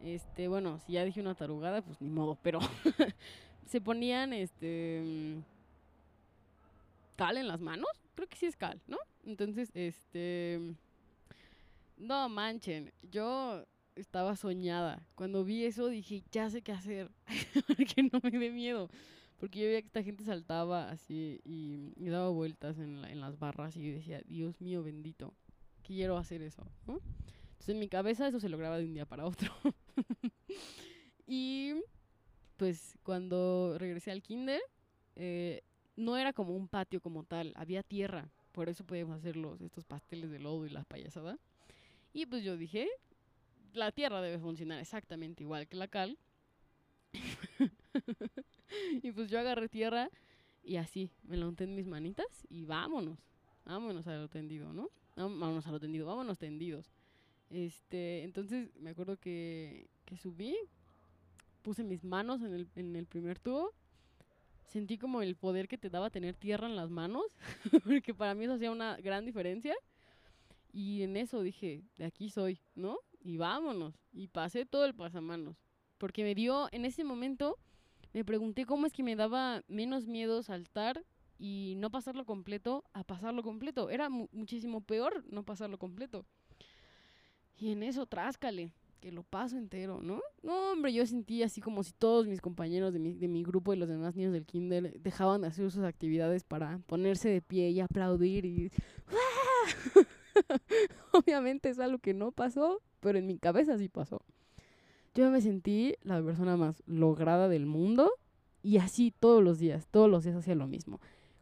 Este, 0.00 0.48
bueno, 0.48 0.78
si 0.80 0.92
ya 0.92 1.04
dije 1.04 1.20
una 1.20 1.34
tarugada, 1.34 1.82
pues 1.82 2.00
ni 2.00 2.08
modo, 2.08 2.38
pero 2.42 2.58
se 3.66 3.80
ponían 3.80 4.32
este 4.32 5.42
cal 7.16 7.36
en 7.36 7.48
las 7.48 7.60
manos, 7.60 7.90
creo 8.14 8.28
que 8.28 8.36
sí 8.36 8.46
es 8.46 8.56
cal, 8.56 8.80
¿no? 8.86 8.96
Entonces, 9.24 9.70
este 9.74 10.74
no 12.00 12.28
manchen, 12.30 12.92
yo 13.02 13.64
estaba 13.94 14.34
soñada. 14.34 15.06
Cuando 15.14 15.44
vi 15.44 15.64
eso 15.64 15.88
dije, 15.88 16.24
ya 16.32 16.48
sé 16.50 16.62
qué 16.62 16.72
hacer, 16.72 17.10
que 17.94 18.02
no 18.02 18.20
me 18.22 18.30
dé 18.30 18.50
miedo. 18.50 18.88
Porque 19.40 19.58
yo 19.58 19.66
veía 19.66 19.80
que 19.80 19.86
esta 19.86 20.02
gente 20.02 20.22
saltaba 20.22 20.90
así 20.90 21.40
y, 21.44 21.94
y 21.96 22.08
daba 22.08 22.28
vueltas 22.28 22.78
en, 22.78 23.00
la, 23.00 23.10
en, 23.10 23.20
las 23.20 23.38
barras 23.38 23.74
y 23.74 23.82
yo 23.82 23.94
decía, 23.94 24.20
Dios 24.26 24.60
mío 24.60 24.82
bendito, 24.82 25.32
quiero 25.82 26.18
hacer 26.18 26.42
eso. 26.42 26.62
¿no? 26.86 27.00
Entonces 27.52 27.70
en 27.70 27.78
mi 27.78 27.88
cabeza 27.88 28.28
eso 28.28 28.38
se 28.38 28.50
lograba 28.50 28.76
de 28.76 28.84
un 28.84 28.92
día 28.92 29.06
para 29.06 29.24
otro. 29.24 29.50
y 31.26 31.72
pues 32.58 32.98
cuando 33.02 33.76
regresé 33.78 34.10
al 34.10 34.22
kinder, 34.22 34.60
eh, 35.16 35.62
no 35.96 36.18
era 36.18 36.34
como 36.34 36.54
un 36.54 36.68
patio 36.68 37.00
como 37.00 37.24
tal, 37.24 37.54
había 37.56 37.82
tierra. 37.82 38.30
Por 38.52 38.68
eso 38.68 38.84
podíamos 38.84 39.16
hacer 39.16 39.36
los, 39.36 39.60
estos 39.62 39.84
pasteles 39.84 40.30
de 40.30 40.38
lodo 40.38 40.66
y 40.66 40.70
las 40.70 40.84
payasadas. 40.84 41.38
Y 42.12 42.26
pues 42.26 42.44
yo 42.44 42.58
dije, 42.58 42.88
la 43.72 43.90
tierra 43.92 44.20
debe 44.20 44.38
funcionar 44.38 44.80
exactamente 44.80 45.42
igual 45.42 45.66
que 45.66 45.76
la 45.76 45.88
cal. 45.88 46.18
y 49.02 49.12
pues 49.12 49.30
yo 49.30 49.38
agarré 49.38 49.68
tierra 49.68 50.10
y 50.62 50.76
así 50.76 51.10
me 51.22 51.36
lo 51.36 51.48
unté 51.48 51.64
en 51.64 51.74
mis 51.74 51.86
manitas 51.86 52.46
y 52.48 52.64
vámonos. 52.64 53.18
Vámonos 53.64 54.06
a 54.06 54.16
lo 54.16 54.28
tendido, 54.28 54.72
¿no? 54.72 54.90
Vámonos 55.16 55.66
a 55.66 55.70
lo 55.70 55.80
tendido, 55.80 56.06
vámonos 56.06 56.38
tendidos. 56.38 56.90
Este, 57.50 58.22
entonces 58.22 58.70
me 58.76 58.90
acuerdo 58.90 59.16
que, 59.16 59.88
que 60.04 60.16
subí, 60.16 60.56
puse 61.62 61.84
mis 61.84 62.04
manos 62.04 62.42
en 62.42 62.54
el, 62.54 62.68
en 62.76 62.96
el 62.96 63.06
primer 63.06 63.38
tubo, 63.38 63.74
sentí 64.66 64.98
como 64.98 65.20
el 65.20 65.36
poder 65.36 65.68
que 65.68 65.78
te 65.78 65.90
daba 65.90 66.10
tener 66.10 66.36
tierra 66.36 66.66
en 66.66 66.76
las 66.76 66.90
manos, 66.90 67.24
porque 67.84 68.14
para 68.14 68.34
mí 68.34 68.44
eso 68.44 68.54
hacía 68.54 68.70
una 68.70 68.96
gran 68.96 69.24
diferencia. 69.24 69.74
Y 70.72 71.02
en 71.02 71.16
eso 71.16 71.42
dije, 71.42 71.82
de 71.96 72.04
aquí 72.04 72.30
soy, 72.30 72.60
¿no? 72.76 73.00
Y 73.20 73.36
vámonos. 73.36 73.94
Y 74.12 74.28
pasé 74.28 74.66
todo 74.66 74.84
el 74.84 74.94
pasamanos. 74.94 75.56
Porque 75.98 76.22
me 76.22 76.36
dio, 76.36 76.68
en 76.70 76.84
ese 76.84 77.02
momento, 77.02 77.58
me 78.12 78.24
pregunté 78.24 78.66
cómo 78.66 78.86
es 78.86 78.92
que 78.92 79.02
me 79.02 79.16
daba 79.16 79.62
menos 79.68 80.06
miedo 80.06 80.42
saltar 80.42 81.04
y 81.38 81.74
no 81.78 81.90
pasarlo 81.90 82.24
completo 82.24 82.84
a 82.92 83.04
pasarlo 83.04 83.42
completo. 83.42 83.90
Era 83.90 84.08
mu 84.08 84.28
muchísimo 84.32 84.80
peor 84.80 85.24
no 85.30 85.44
pasarlo 85.44 85.78
completo. 85.78 86.26
Y 87.56 87.72
en 87.72 87.82
eso, 87.82 88.06
tráscale, 88.06 88.72
que 89.00 89.12
lo 89.12 89.22
paso 89.22 89.56
entero, 89.56 90.00
¿no? 90.02 90.20
No, 90.42 90.72
hombre, 90.72 90.92
yo 90.92 91.04
sentí 91.06 91.42
así 91.42 91.60
como 91.60 91.82
si 91.82 91.92
todos 91.92 92.26
mis 92.26 92.40
compañeros 92.40 92.92
de 92.92 92.98
mi, 92.98 93.14
de 93.14 93.28
mi 93.28 93.42
grupo 93.42 93.72
y 93.72 93.76
los 93.76 93.88
demás 93.88 94.16
niños 94.16 94.32
del 94.32 94.46
kinder 94.46 94.98
dejaban 95.00 95.40
de 95.40 95.48
hacer 95.48 95.70
sus 95.70 95.84
actividades 95.84 96.44
para 96.44 96.78
ponerse 96.86 97.28
de 97.28 97.42
pie 97.42 97.70
y 97.70 97.80
aplaudir 97.80 98.44
y... 98.44 98.70
¡Ah! 99.08 100.00
Obviamente 101.12 101.68
es 101.68 101.78
algo 101.78 101.98
que 101.98 102.14
no 102.14 102.32
pasó, 102.32 102.82
pero 103.00 103.18
en 103.18 103.26
mi 103.26 103.38
cabeza 103.38 103.78
sí 103.78 103.88
pasó. 103.88 104.22
Yo 105.20 105.30
me 105.30 105.42
sentí 105.42 105.96
la 106.02 106.22
persona 106.22 106.56
más 106.56 106.82
lograda 106.86 107.46
del 107.50 107.66
mundo 107.66 108.10
y 108.62 108.78
así 108.78 109.12
todos 109.20 109.44
los 109.44 109.58
días, 109.58 109.86
todos 109.90 110.08
los 110.08 110.24
días 110.24 110.34
hacía 110.34 110.54
lo 110.54 110.66
mismo. 110.66 110.98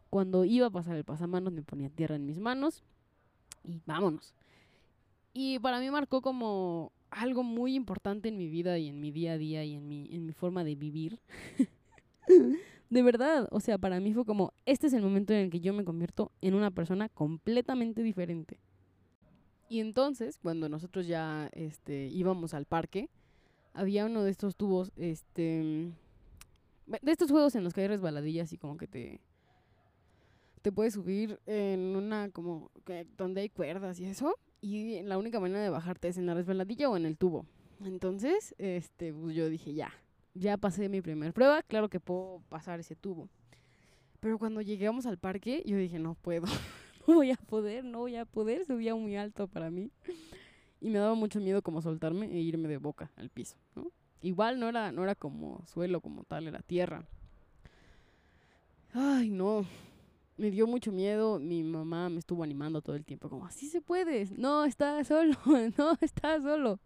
Cuando 0.09 0.43
iba 0.43 0.67
a 0.67 0.69
pasar 0.69 0.97
el 0.97 1.05
pasamanos 1.05 1.53
me 1.53 1.61
ponía 1.61 1.89
tierra 1.89 2.17
en 2.17 2.25
mis 2.25 2.39
manos 2.39 2.83
y 3.63 3.79
vámonos. 3.85 4.33
Y 5.33 5.59
para 5.59 5.79
mí 5.79 5.89
marcó 5.91 6.21
como 6.21 6.91
algo 7.09 7.41
muy 7.41 7.73
importante 7.73 8.27
en 8.27 8.37
mi 8.37 8.49
vida 8.49 8.77
y 8.77 8.89
en 8.89 8.99
mi 8.99 9.11
día 9.11 9.31
a 9.31 9.37
día 9.37 9.63
y 9.63 9.75
en 9.75 9.87
mi, 9.87 10.13
en 10.13 10.25
mi 10.25 10.33
forma 10.33 10.65
de 10.65 10.75
vivir. 10.75 11.21
de 12.89 13.01
verdad, 13.01 13.47
o 13.49 13.61
sea, 13.61 13.77
para 13.77 14.01
mí 14.01 14.13
fue 14.13 14.25
como, 14.25 14.51
este 14.65 14.87
es 14.87 14.93
el 14.93 15.03
momento 15.03 15.31
en 15.31 15.39
el 15.39 15.49
que 15.49 15.61
yo 15.61 15.73
me 15.73 15.85
convierto 15.85 16.33
en 16.41 16.53
una 16.53 16.69
persona 16.69 17.07
completamente 17.07 18.03
diferente. 18.03 18.59
Y 19.69 19.79
entonces, 19.79 20.37
cuando 20.37 20.67
nosotros 20.67 21.07
ya 21.07 21.49
este, 21.53 22.07
íbamos 22.07 22.53
al 22.53 22.65
parque, 22.65 23.09
había 23.73 24.05
uno 24.05 24.23
de 24.23 24.31
estos 24.31 24.55
tubos, 24.55 24.91
este, 24.95 25.91
de 26.87 27.11
estos 27.11 27.31
juegos 27.31 27.55
en 27.55 27.63
los 27.63 27.73
que 27.73 27.81
hay 27.81 27.87
resbaladillas 27.87 28.51
y 28.53 28.57
como 28.57 28.77
que 28.77 28.87
te, 28.87 29.21
te 30.61 30.71
puedes 30.71 30.93
subir 30.93 31.39
en 31.45 31.95
una 31.95 32.29
como 32.31 32.71
que, 32.85 33.07
donde 33.17 33.41
hay 33.41 33.49
cuerdas 33.49 33.99
y 33.99 34.05
eso. 34.05 34.35
Y 34.61 35.01
la 35.03 35.17
única 35.17 35.39
manera 35.39 35.61
de 35.61 35.69
bajarte 35.69 36.09
es 36.09 36.17
en 36.17 36.25
la 36.25 36.33
resbaladilla 36.33 36.89
o 36.89 36.97
en 36.97 37.05
el 37.05 37.17
tubo. 37.17 37.45
Entonces, 37.85 38.53
este, 38.57 39.13
pues 39.13 39.35
yo 39.35 39.49
dije, 39.49 39.73
ya, 39.73 39.93
ya 40.33 40.57
pasé 40.57 40.89
mi 40.89 41.01
primera 41.01 41.31
prueba, 41.31 41.63
claro 41.63 41.89
que 41.89 41.99
puedo 41.99 42.41
pasar 42.49 42.79
ese 42.79 42.95
tubo. 42.95 43.29
Pero 44.19 44.37
cuando 44.37 44.61
llegamos 44.61 45.05
al 45.05 45.17
parque, 45.17 45.63
yo 45.65 45.77
dije, 45.77 45.97
no 45.97 46.15
puedo, 46.15 46.45
no 47.07 47.15
voy 47.15 47.31
a 47.31 47.37
poder, 47.37 47.85
no 47.85 47.99
voy 47.99 48.17
a 48.17 48.25
poder, 48.25 48.65
subía 48.65 48.95
muy 48.95 49.15
alto 49.15 49.47
para 49.47 49.69
mí. 49.69 49.91
Y 50.81 50.89
me 50.89 50.99
daba 50.99 51.13
mucho 51.15 51.39
miedo 51.39 51.61
como 51.61 51.81
soltarme 51.81 52.27
e 52.27 52.39
irme 52.39 52.67
de 52.67 52.77
boca 52.77 53.11
al 53.15 53.29
piso, 53.29 53.57
¿no? 53.75 53.91
Igual 54.21 54.59
no 54.59 54.69
era, 54.69 54.91
no 54.91 55.03
era 55.03 55.15
como 55.15 55.63
suelo 55.65 56.01
como 56.01 56.23
tal, 56.23 56.47
era 56.47 56.61
tierra. 56.61 57.05
Ay, 58.93 59.29
no, 59.29 59.65
me 60.37 60.51
dio 60.51 60.67
mucho 60.67 60.91
miedo. 60.91 61.39
Mi 61.39 61.63
mamá 61.63 62.09
me 62.09 62.19
estuvo 62.19 62.43
animando 62.43 62.81
todo 62.81 62.95
el 62.95 63.05
tiempo, 63.05 63.29
como, 63.29 63.45
así 63.45 63.67
se 63.67 63.81
puede. 63.81 64.27
No, 64.37 64.65
está 64.65 65.03
solo, 65.03 65.35
no, 65.77 65.97
está 66.01 66.41
solo. 66.41 66.79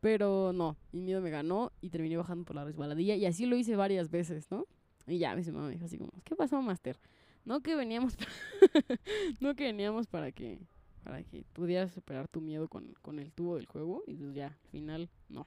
Pero 0.00 0.52
no, 0.52 0.76
mi 0.92 1.00
miedo 1.00 1.20
me 1.20 1.30
ganó 1.30 1.72
y 1.80 1.90
terminé 1.90 2.16
bajando 2.16 2.44
por 2.44 2.56
la 2.56 2.64
resbaladilla. 2.64 3.16
Y 3.16 3.26
así 3.26 3.46
lo 3.46 3.56
hice 3.56 3.76
varias 3.76 4.10
veces, 4.10 4.50
¿no? 4.50 4.66
Y 5.06 5.18
ya, 5.18 5.34
mi 5.34 5.42
mamá 5.44 5.66
me 5.66 5.72
dijo 5.72 5.84
así 5.84 5.98
como, 5.98 6.12
¿qué 6.24 6.36
pasó, 6.36 6.60
Master? 6.62 6.98
No 7.44 7.60
que 7.60 7.74
veníamos, 7.74 8.16
no 9.40 9.54
que 9.54 9.64
veníamos 9.64 10.06
para 10.06 10.30
que, 10.30 10.60
para 11.04 11.22
que 11.22 11.44
pudieras 11.52 11.92
superar 11.92 12.28
tu 12.28 12.40
miedo 12.40 12.68
con, 12.68 12.94
con 13.02 13.18
el 13.18 13.32
tubo 13.32 13.56
del 13.56 13.66
juego. 13.66 14.02
Y 14.06 14.14
pues 14.14 14.34
ya, 14.34 14.46
al 14.46 14.70
final, 14.70 15.10
no. 15.28 15.46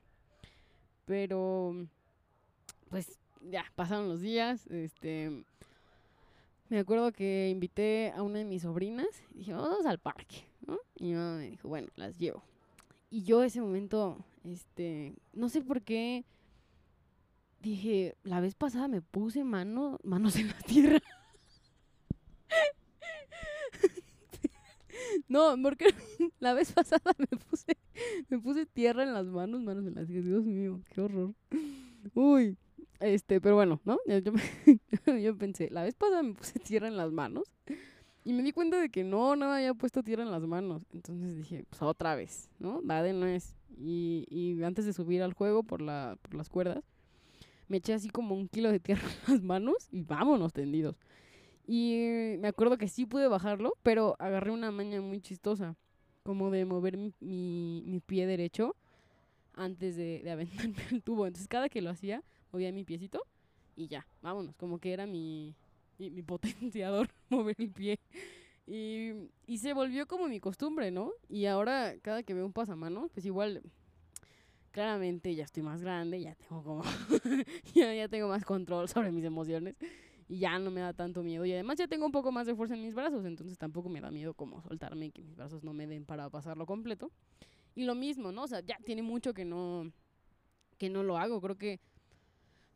Pero, 1.05 1.75
pues 2.89 3.19
ya, 3.41 3.65
pasaron 3.75 4.07
los 4.07 4.22
días, 4.22 4.67
este 4.67 5.43
me 6.74 6.79
acuerdo 6.79 7.12
que 7.12 7.50
invité 7.50 8.12
a 8.15 8.24
una 8.24 8.39
de 8.39 8.45
mis 8.45 8.63
sobrinas 8.63 9.07
y 9.36 9.39
dije, 9.39 9.53
vamos 9.53 9.86
al 9.86 10.00
parque, 10.00 10.48
¿no? 10.65 10.79
Y 10.95 11.05
mi 11.05 11.13
me 11.13 11.50
dijo, 11.50 11.67
bueno, 11.67 11.88
las 11.95 12.17
llevo. 12.17 12.41
Y 13.12 13.22
yo 13.22 13.43
ese 13.43 13.62
momento, 13.62 14.17
este, 14.43 15.13
no 15.33 15.50
sé 15.50 15.62
por 15.62 15.83
qué, 15.83 16.25
dije, 17.62 18.15
la 18.24 18.39
vez 18.39 18.55
pasada 18.55 18.88
me 18.88 19.03
puse 19.03 19.43
mano, 19.43 20.00
manos 20.03 20.36
en 20.36 20.48
la 20.48 20.57
tierra. 20.65 21.00
No, 25.27 25.55
porque 25.61 25.85
la 26.39 26.53
vez 26.53 26.71
pasada 26.71 27.01
me 27.17 27.37
puse, 27.37 27.77
me 28.29 28.39
puse 28.39 28.65
tierra 28.65 29.03
en 29.03 29.13
las 29.13 29.25
manos, 29.27 29.61
manos 29.61 29.85
en 29.85 29.95
las. 29.95 30.07
Dios 30.07 30.45
mío, 30.45 30.81
qué 30.93 31.01
horror. 31.01 31.33
Uy, 32.13 32.57
este, 32.99 33.41
pero 33.41 33.55
bueno, 33.55 33.79
¿no? 33.85 33.97
Yo, 34.05 34.33
yo 35.17 35.37
pensé, 35.37 35.69
la 35.69 35.83
vez 35.83 35.95
pasada 35.95 36.23
me 36.23 36.33
puse 36.33 36.59
tierra 36.59 36.87
en 36.87 36.97
las 36.97 37.11
manos 37.11 37.43
y 38.25 38.33
me 38.33 38.43
di 38.43 38.51
cuenta 38.51 38.79
de 38.79 38.89
que 38.89 39.03
no, 39.03 39.35
no 39.35 39.51
había 39.51 39.73
puesto 39.73 40.03
tierra 40.03 40.23
en 40.23 40.31
las 40.31 40.43
manos. 40.43 40.85
Entonces 40.93 41.35
dije, 41.35 41.65
pues 41.69 41.81
otra 41.81 42.15
vez, 42.15 42.49
¿no? 42.59 42.81
La 42.83 43.03
de 43.03 43.13
no 43.13 43.25
es. 43.25 43.55
Y, 43.77 44.25
y 44.29 44.61
antes 44.63 44.85
de 44.85 44.93
subir 44.93 45.23
al 45.23 45.33
juego 45.33 45.63
por, 45.63 45.81
la, 45.81 46.17
por 46.21 46.35
las 46.35 46.49
cuerdas, 46.49 46.83
me 47.67 47.77
eché 47.77 47.93
así 47.93 48.09
como 48.09 48.35
un 48.35 48.47
kilo 48.47 48.71
de 48.71 48.79
tierra 48.79 49.07
en 49.27 49.33
las 49.33 49.43
manos 49.43 49.87
y 49.91 50.01
vámonos 50.01 50.53
tendidos. 50.53 50.95
Y 51.65 52.36
me 52.39 52.50
acuerdo 52.50 52.77
que 52.77 52.88
sí 52.88 53.05
pude 53.05 53.27
bajarlo, 53.27 53.77
pero 53.84 54.15
agarré 54.20 54.51
una 54.51 54.72
maña 54.72 55.01
muy 55.01 55.22
chistosa, 55.22 55.75
como 56.24 56.51
de 56.51 56.65
mover 56.65 56.98
mi, 56.98 57.13
mi, 57.20 57.84
mi 57.86 58.00
pie 58.00 58.25
derecho 58.27 58.75
antes 59.53 59.96
de, 59.96 60.22
de 60.24 60.32
aventarme 60.32 60.75
el 60.91 61.01
tubo. 61.01 61.25
Entonces 61.25 61.48
cada 61.48 61.70
que 61.70 61.82
lo 61.82 61.89
hacía, 61.89 62.24
movía 62.51 62.72
mi 62.72 62.84
piecito 62.84 63.24
y 63.75 63.88
ya, 63.88 64.05
vámonos, 64.22 64.55
como 64.55 64.79
que 64.79 64.93
era 64.93 65.05
mi, 65.05 65.55
mi, 65.98 66.22
potenciador 66.24 67.10
mover 67.29 67.55
el 67.60 67.70
pie. 67.70 68.00
Y, 68.65 69.12
y, 69.46 69.58
se 69.58 69.74
volvió 69.74 70.08
como 70.08 70.29
mi 70.29 70.39
costumbre, 70.39 70.89
¿no? 70.89 71.12
Y 71.27 71.48
ahora 71.48 71.96
cada 72.01 72.24
que 72.24 72.34
veo 72.34 72.46
un 72.46 72.53
pasamanos, 72.53 73.12
pues 73.13 73.25
igual, 73.25 73.62
claramente 74.72 75.36
ya 75.36 75.43
estoy 75.43 75.63
más 75.63 75.82
grande, 75.82 76.22
ya 76.22 76.36
tengo 76.36 76.63
como, 76.63 76.84
ya, 77.74 77.93
ya 77.93 78.08
tengo 78.08 78.29
más 78.29 78.46
control 78.46 78.88
sobre 78.88 79.12
mis 79.12 79.25
emociones 79.25 79.75
ya 80.37 80.59
no 80.59 80.71
me 80.71 80.81
da 80.81 80.93
tanto 80.93 81.23
miedo. 81.23 81.45
Y 81.45 81.53
además 81.53 81.77
ya 81.77 81.87
tengo 81.87 82.05
un 82.05 82.11
poco 82.11 82.31
más 82.31 82.47
de 82.47 82.55
fuerza 82.55 82.75
en 82.75 82.81
mis 82.81 82.93
brazos, 82.93 83.25
entonces 83.25 83.57
tampoco 83.57 83.89
me 83.89 84.01
da 84.01 84.11
miedo 84.11 84.33
como 84.33 84.61
soltarme 84.61 85.07
y 85.07 85.11
que 85.11 85.21
mis 85.21 85.35
brazos 85.35 85.63
no 85.63 85.73
me 85.73 85.87
den 85.87 86.05
para 86.05 86.29
pasarlo 86.29 86.65
completo. 86.65 87.11
Y 87.75 87.85
lo 87.85 87.95
mismo, 87.95 88.31
¿no? 88.31 88.43
O 88.43 88.47
sea, 88.47 88.59
ya 88.61 88.77
tiene 88.85 89.01
mucho 89.01 89.33
que 89.33 89.45
no, 89.45 89.91
que 90.77 90.89
no 90.89 91.03
lo 91.03 91.17
hago. 91.17 91.41
Creo 91.41 91.57
que 91.57 91.79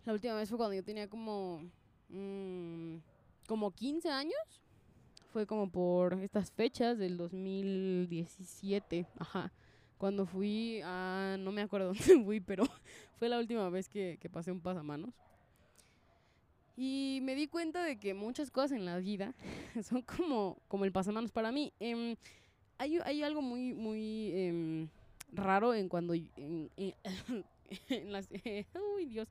la 0.05 0.13
última 0.13 0.35
vez 0.35 0.49
fue 0.49 0.57
cuando 0.57 0.75
yo 0.75 0.83
tenía 0.83 1.07
como, 1.07 1.61
mmm, 2.09 2.97
como 3.47 3.71
15 3.71 4.09
años. 4.09 4.61
Fue 5.31 5.45
como 5.45 5.69
por 5.69 6.13
estas 6.21 6.51
fechas 6.51 6.97
del 6.97 7.17
2017. 7.17 9.07
Ajá. 9.19 9.53
Cuando 9.97 10.25
fui 10.25 10.81
a... 10.83 11.37
No 11.39 11.51
me 11.51 11.61
acuerdo 11.61 11.87
dónde 11.93 12.23
fui, 12.23 12.39
pero 12.39 12.63
fue 13.15 13.29
la 13.29 13.37
última 13.37 13.69
vez 13.69 13.89
que, 13.89 14.17
que 14.19 14.29
pasé 14.29 14.51
un 14.51 14.61
pasamanos. 14.61 15.13
Y 16.77 17.19
me 17.23 17.35
di 17.35 17.47
cuenta 17.47 17.83
de 17.83 17.97
que 17.97 18.13
muchas 18.13 18.51
cosas 18.51 18.71
en 18.73 18.85
la 18.85 18.97
vida 18.99 19.33
son 19.83 20.01
como, 20.03 20.61
como 20.69 20.85
el 20.85 20.93
pasamanos 20.93 21.31
para 21.31 21.51
mí. 21.51 21.73
Eh, 21.81 22.15
hay, 22.77 22.99
hay, 23.03 23.23
algo 23.23 23.41
muy, 23.41 23.73
muy 23.73 24.31
eh, 24.33 24.87
raro 25.33 25.73
en 25.73 25.89
cuando... 25.89 26.13
En, 27.89 28.13
las... 28.13 28.29
uy, 28.95 29.07
Dios 29.07 29.27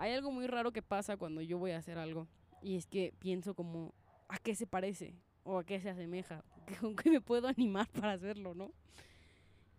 hay 0.00 0.12
algo 0.12 0.32
muy 0.32 0.46
raro 0.46 0.72
que 0.72 0.80
pasa 0.80 1.18
cuando 1.18 1.42
yo 1.42 1.58
voy 1.58 1.72
a 1.72 1.76
hacer 1.76 1.98
algo 1.98 2.26
y 2.62 2.76
es 2.76 2.86
que 2.86 3.12
pienso 3.18 3.54
como 3.54 3.92
a 4.28 4.38
qué 4.38 4.54
se 4.54 4.66
parece 4.66 5.14
o 5.44 5.58
a 5.58 5.64
qué 5.64 5.78
se 5.78 5.90
asemeja, 5.90 6.42
con 6.80 6.96
qué 6.96 7.10
me 7.10 7.20
puedo 7.20 7.48
animar 7.48 7.86
para 7.88 8.12
hacerlo, 8.12 8.54
¿no? 8.54 8.72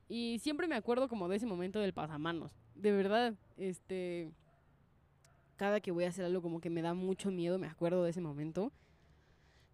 Y 0.08 0.38
siempre 0.38 0.68
me 0.68 0.76
acuerdo 0.76 1.08
como 1.08 1.28
de 1.28 1.38
ese 1.38 1.48
momento 1.48 1.80
del 1.80 1.94
pasamanos. 1.94 2.52
De 2.76 2.92
verdad, 2.92 3.34
este 3.58 4.30
cada 5.62 5.80
que 5.80 5.92
voy 5.92 6.06
a 6.06 6.08
hacer 6.08 6.26
algo 6.26 6.42
como 6.42 6.60
que 6.60 6.72
me 6.72 6.82
da 6.82 6.96
mucho 6.96 7.30
miedo, 7.30 7.60
me 7.60 7.68
acuerdo 7.68 8.04
de 8.04 8.10
ese 8.10 8.20
momento. 8.20 8.72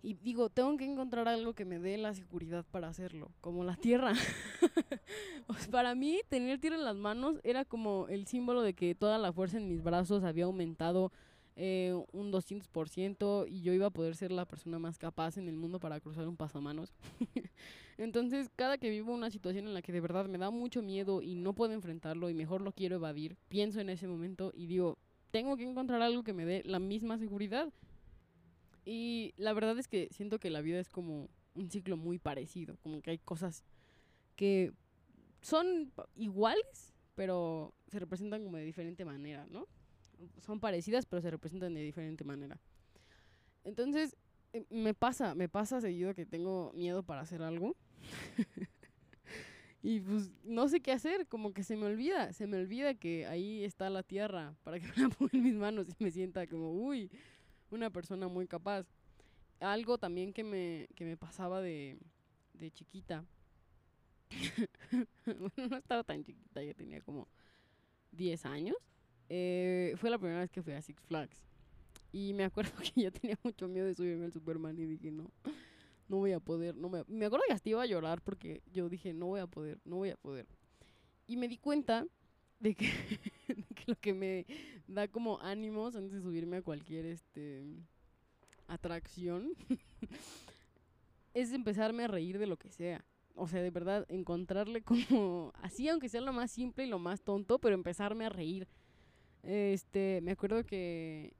Y 0.03 0.15
digo, 0.15 0.49
tengo 0.49 0.75
que 0.75 0.83
encontrar 0.83 1.29
algo 1.29 1.53
que 1.53 1.63
me 1.63 1.79
dé 1.79 1.97
la 1.97 2.13
seguridad 2.13 2.65
para 2.69 2.89
hacerlo, 2.89 3.31
como 3.39 3.63
la 3.63 3.77
tierra. 3.77 4.11
para 5.71 5.95
mí, 5.95 6.19
tener 6.27 6.59
tierra 6.59 6.75
en 6.75 6.83
las 6.83 6.97
manos 6.97 7.39
era 7.41 7.63
como 7.63 8.09
el 8.09 8.27
símbolo 8.27 8.63
de 8.63 8.73
que 8.73 8.95
toda 8.95 9.17
la 9.17 9.31
fuerza 9.31 9.59
en 9.59 9.69
mis 9.69 9.81
brazos 9.81 10.25
había 10.25 10.43
aumentado 10.43 11.13
eh, 11.55 11.97
un 12.11 12.33
200% 12.33 13.45
y 13.47 13.61
yo 13.61 13.71
iba 13.71 13.85
a 13.85 13.91
poder 13.91 14.17
ser 14.17 14.33
la 14.33 14.43
persona 14.43 14.79
más 14.79 14.97
capaz 14.97 15.37
en 15.37 15.47
el 15.47 15.55
mundo 15.55 15.79
para 15.79 16.01
cruzar 16.01 16.27
un 16.27 16.35
pasamanos. 16.35 16.91
Entonces, 17.97 18.49
cada 18.57 18.77
que 18.77 18.89
vivo 18.89 19.13
una 19.13 19.31
situación 19.31 19.67
en 19.67 19.73
la 19.73 19.81
que 19.81 19.93
de 19.93 20.01
verdad 20.01 20.25
me 20.25 20.37
da 20.37 20.49
mucho 20.49 20.81
miedo 20.81 21.21
y 21.21 21.35
no 21.35 21.53
puedo 21.53 21.71
enfrentarlo 21.71 22.29
y 22.29 22.33
mejor 22.33 22.59
lo 22.59 22.73
quiero 22.73 22.97
evadir, 22.97 23.37
pienso 23.47 23.79
en 23.79 23.89
ese 23.89 24.09
momento 24.09 24.51
y 24.53 24.67
digo, 24.67 24.97
tengo 25.31 25.57
que 25.57 25.63
encontrar 25.63 26.01
algo 26.01 26.23
que 26.23 26.33
me 26.33 26.45
dé 26.45 26.63
la 26.65 26.79
misma 26.79 27.17
seguridad. 27.17 27.71
Y 28.85 29.33
la 29.37 29.53
verdad 29.53 29.77
es 29.77 29.87
que 29.87 30.07
siento 30.11 30.39
que 30.39 30.49
la 30.49 30.61
vida 30.61 30.79
es 30.79 30.89
como 30.89 31.29
un 31.55 31.69
ciclo 31.69 31.97
muy 31.97 32.19
parecido, 32.19 32.77
como 32.77 33.01
que 33.01 33.11
hay 33.11 33.17
cosas 33.17 33.63
que 34.35 34.71
son 35.41 35.91
iguales, 36.15 36.93
pero 37.15 37.73
se 37.87 37.99
representan 37.99 38.43
como 38.43 38.57
de 38.57 38.63
diferente 38.63 39.03
manera, 39.03 39.45
¿no? 39.49 39.67
Son 40.39 40.59
parecidas, 40.59 41.05
pero 41.05 41.21
se 41.21 41.31
representan 41.31 41.73
de 41.73 41.81
diferente 41.81 42.23
manera. 42.23 42.59
Entonces, 43.63 44.15
eh, 44.53 44.65
me 44.69 44.93
pasa, 44.93 45.35
me 45.35 45.49
pasa 45.49 45.81
seguido 45.81 46.13
que 46.13 46.25
tengo 46.25 46.71
miedo 46.73 47.03
para 47.03 47.21
hacer 47.21 47.41
algo. 47.41 47.75
y 49.87 50.01
pues 50.01 50.29
no 50.43 50.67
sé 50.67 50.81
qué 50.81 50.91
hacer, 50.91 51.27
como 51.27 51.53
que 51.53 51.63
se 51.63 51.77
me 51.77 51.85
olvida, 51.85 52.33
se 52.33 52.45
me 52.45 52.57
olvida 52.57 52.93
que 52.95 53.25
ahí 53.25 53.63
está 53.63 53.89
la 53.89 54.03
tierra 54.03 54.53
para 54.65 54.81
que 54.81 54.87
me 54.87 55.03
la 55.03 55.07
ponga 55.07 55.31
en 55.31 55.43
mis 55.43 55.53
manos 55.53 55.87
y 55.87 56.03
me 56.03 56.11
sienta 56.11 56.45
como, 56.45 56.73
uy, 56.73 57.09
una 57.71 57.89
persona 57.89 58.27
muy 58.27 58.47
capaz. 58.47 58.85
Algo 59.61 59.97
también 59.97 60.33
que 60.33 60.43
me, 60.43 60.89
que 60.93 61.05
me 61.05 61.15
pasaba 61.15 61.61
de, 61.61 61.97
de 62.53 62.69
chiquita. 62.69 63.23
bueno, 65.25 65.69
no 65.69 65.77
estaba 65.77 66.03
tan 66.03 66.21
chiquita, 66.21 66.61
ya 66.61 66.73
tenía 66.73 66.99
como 66.99 67.29
10 68.11 68.45
años. 68.45 68.75
Eh, 69.29 69.95
fue 69.95 70.09
la 70.09 70.17
primera 70.17 70.41
vez 70.41 70.51
que 70.51 70.61
fui 70.61 70.73
a 70.73 70.81
Six 70.81 71.01
Flags. 71.05 71.41
Y 72.11 72.33
me 72.33 72.43
acuerdo 72.43 72.73
que 72.93 73.03
yo 73.03 73.11
tenía 73.13 73.39
mucho 73.41 73.69
miedo 73.69 73.87
de 73.87 73.93
subirme 73.93 74.25
al 74.25 74.33
Superman 74.33 74.77
y 74.77 74.85
dije, 74.85 75.11
no, 75.11 75.31
no 76.07 76.17
voy 76.17 76.31
a 76.31 76.39
poder. 76.39 76.75
No 76.75 76.89
me, 76.89 77.03
me 77.07 77.25
acuerdo 77.25 77.45
que 77.47 77.53
hasta 77.53 77.69
iba 77.69 77.81
a 77.81 77.85
llorar 77.85 78.21
porque 78.21 78.61
yo 78.71 78.89
dije, 78.89 79.13
no 79.13 79.27
voy 79.27 79.39
a 79.39 79.47
poder, 79.47 79.79
no 79.85 79.97
voy 79.97 80.09
a 80.09 80.17
poder. 80.17 80.47
y 81.27 81.37
me 81.37 81.47
di 81.47 81.57
cuenta 81.57 82.05
de 82.59 82.75
que, 82.75 82.89
lo 83.85 83.95
que 83.95 84.13
me 84.13 84.45
da 84.87 85.07
como 85.07 85.39
ánimos 85.41 85.95
antes 85.95 86.13
de 86.13 86.21
subirme 86.21 86.57
a 86.57 86.61
cualquier 86.61 87.05
este 87.05 87.63
atracción 88.67 89.53
es 91.33 91.53
empezarme 91.53 92.03
a 92.03 92.07
reír 92.07 92.37
de 92.37 92.47
lo 92.47 92.57
que 92.57 92.69
sea. 92.69 93.05
O 93.35 93.47
sea, 93.47 93.61
de 93.61 93.69
verdad, 93.69 94.05
encontrarle 94.09 94.81
como 94.81 95.53
así, 95.61 95.87
aunque 95.87 96.09
sea 96.09 96.21
lo 96.21 96.33
más 96.33 96.51
simple 96.51 96.85
y 96.85 96.89
lo 96.89 96.99
más 96.99 97.21
tonto, 97.21 97.59
pero 97.59 97.75
empezarme 97.75 98.25
a 98.25 98.29
reír. 98.29 98.67
Este, 99.43 100.19
me 100.23 100.31
acuerdo 100.31 100.65
que 100.65 101.35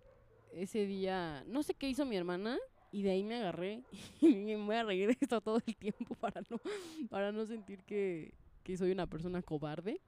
ese 0.53 0.86
día, 0.86 1.43
no 1.47 1.63
sé 1.63 1.74
qué 1.74 1.89
hizo 1.89 2.05
mi 2.05 2.15
hermana, 2.15 2.57
y 2.98 3.04
de 3.04 3.12
ahí 3.12 3.24
me 3.24 3.36
agarré 3.36 3.84
y 4.22 4.34
me 4.34 4.56
voy 4.56 4.75
a 4.75 4.84
reír 4.84 5.08
de 5.10 5.18
esto 5.22 5.39
todo 5.39 5.62
el 5.63 5.75
tiempo 5.75 6.16
para 6.16 6.42
no, 6.50 6.60
para 7.10 7.32
no 7.32 7.46
sentir 7.46 7.84
que, 7.84 8.34
que 8.63 8.75
soy 8.75 8.92
una 8.92 9.06
persona 9.06 9.44
cobarde. 9.44 10.01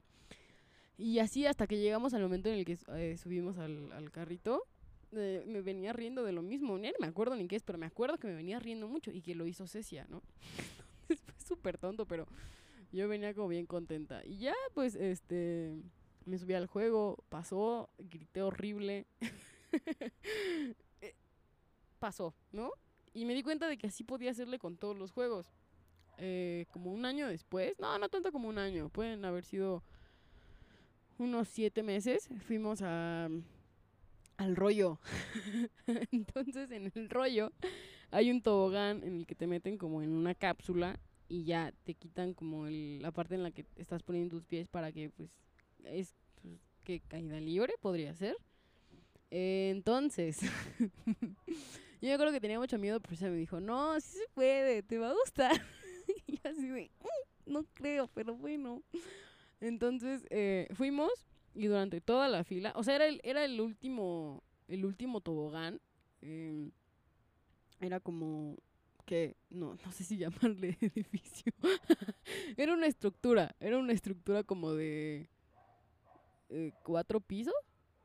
Y 0.98 1.20
así 1.20 1.46
hasta 1.46 1.68
que 1.68 1.78
llegamos 1.78 2.14
al 2.14 2.22
momento 2.22 2.48
en 2.48 2.56
el 2.56 2.64
que 2.64 2.76
eh, 2.96 3.16
subimos 3.16 3.58
al, 3.58 4.10
carrito, 4.10 4.64
eh, 5.12 5.44
me 5.46 5.62
venía 5.62 5.92
riendo 5.92 6.24
de 6.24 6.32
lo 6.32 6.42
mismo. 6.42 6.76
Ni 6.78 6.90
me 6.98 7.06
acuerdo 7.06 7.36
ni 7.36 7.46
qué 7.46 7.54
es, 7.54 7.62
pero 7.62 7.78
me 7.78 7.86
acuerdo 7.86 8.18
que 8.18 8.26
me 8.26 8.34
venía 8.34 8.58
riendo 8.58 8.88
mucho 8.88 9.12
y 9.12 9.22
que 9.22 9.36
lo 9.36 9.46
hizo 9.46 9.68
Cecia, 9.68 10.04
¿no? 10.08 10.20
fue 11.06 11.16
súper 11.46 11.78
tonto, 11.78 12.06
pero 12.06 12.26
yo 12.92 13.08
venía 13.08 13.34
como 13.34 13.46
bien 13.46 13.66
contenta. 13.66 14.26
Y 14.26 14.38
ya, 14.38 14.54
pues, 14.74 14.96
este, 14.96 15.76
me 16.26 16.38
subí 16.38 16.54
al 16.54 16.66
juego, 16.66 17.22
pasó, 17.28 17.88
grité 17.98 18.42
horrible. 18.42 19.06
Pasó, 22.00 22.34
¿no? 22.50 22.72
Y 23.14 23.24
me 23.24 23.34
di 23.34 23.44
cuenta 23.44 23.68
de 23.68 23.78
que 23.78 23.86
así 23.86 24.02
podía 24.02 24.32
hacerle 24.32 24.58
con 24.58 24.76
todos 24.76 24.96
los 24.96 25.12
juegos. 25.12 25.52
Eh, 26.18 26.66
como 26.72 26.92
un 26.92 27.04
año 27.04 27.28
después, 27.28 27.78
no, 27.78 27.96
no 27.98 28.08
tanto 28.08 28.32
como 28.32 28.48
un 28.48 28.58
año, 28.58 28.88
pueden 28.88 29.24
haber 29.24 29.44
sido 29.44 29.84
unos 31.18 31.48
siete 31.48 31.82
meses, 31.82 32.28
fuimos 32.46 32.82
a 32.82 33.28
al 34.40 34.56
rollo. 34.56 34.98
Entonces 36.12 36.70
en 36.70 36.90
el 36.94 37.10
rollo 37.10 37.52
hay 38.10 38.30
un 38.30 38.40
tobogán 38.40 39.02
en 39.04 39.18
el 39.18 39.26
que 39.26 39.34
te 39.34 39.46
meten 39.46 39.76
como 39.76 40.02
en 40.02 40.12
una 40.12 40.34
cápsula 40.34 40.98
y 41.28 41.44
ya 41.44 41.72
te 41.84 41.94
quitan 41.94 42.32
como 42.32 42.66
la 42.66 43.12
parte 43.12 43.34
en 43.34 43.42
la 43.42 43.50
que 43.50 43.66
estás 43.76 44.02
poniendo 44.02 44.36
tus 44.36 44.46
pies 44.46 44.66
para 44.68 44.92
que 44.92 45.10
pues 45.10 45.38
es 45.84 46.14
pues, 46.40 46.58
que 46.84 47.00
caída 47.00 47.38
libre 47.38 47.74
podría 47.80 48.14
ser. 48.14 48.36
entonces, 49.30 50.40
yo 52.08 52.16
creo 52.18 52.32
que 52.32 52.40
tenía 52.40 52.58
mucho 52.58 52.78
miedo, 52.78 53.00
pero 53.00 53.14
ella 53.14 53.28
me 53.28 53.36
dijo, 53.36 53.60
no, 53.60 54.00
sí 54.00 54.18
se 54.18 54.28
puede, 54.34 54.82
te 54.82 54.98
va 54.98 55.10
a 55.10 55.14
gustar. 55.14 55.52
y 56.26 56.36
así 56.46 56.68
de, 56.68 56.90
mm, 57.00 57.52
no 57.52 57.64
creo, 57.74 58.08
pero 58.08 58.34
bueno. 58.34 58.82
Entonces 59.60 60.26
eh, 60.30 60.68
fuimos 60.74 61.10
y 61.54 61.66
durante 61.66 62.00
toda 62.00 62.28
la 62.28 62.44
fila, 62.44 62.72
o 62.76 62.84
sea, 62.84 62.94
era 62.96 63.06
el, 63.06 63.20
era 63.24 63.44
el 63.44 63.60
último, 63.60 64.42
el 64.68 64.84
último 64.84 65.20
tobogán. 65.20 65.80
Em, 66.22 66.70
era 67.80 67.98
como 67.98 68.56
que, 69.04 69.36
no, 69.48 69.76
no 69.84 69.92
sé 69.92 70.04
si 70.04 70.16
llamarle 70.18 70.76
edificio. 70.80 71.52
era 72.56 72.72
una 72.72 72.86
estructura, 72.86 73.54
era 73.60 73.78
una 73.78 73.92
estructura 73.92 74.44
como 74.44 74.72
de 74.72 75.28
eh, 76.48 76.72
cuatro 76.84 77.20
pisos, 77.20 77.54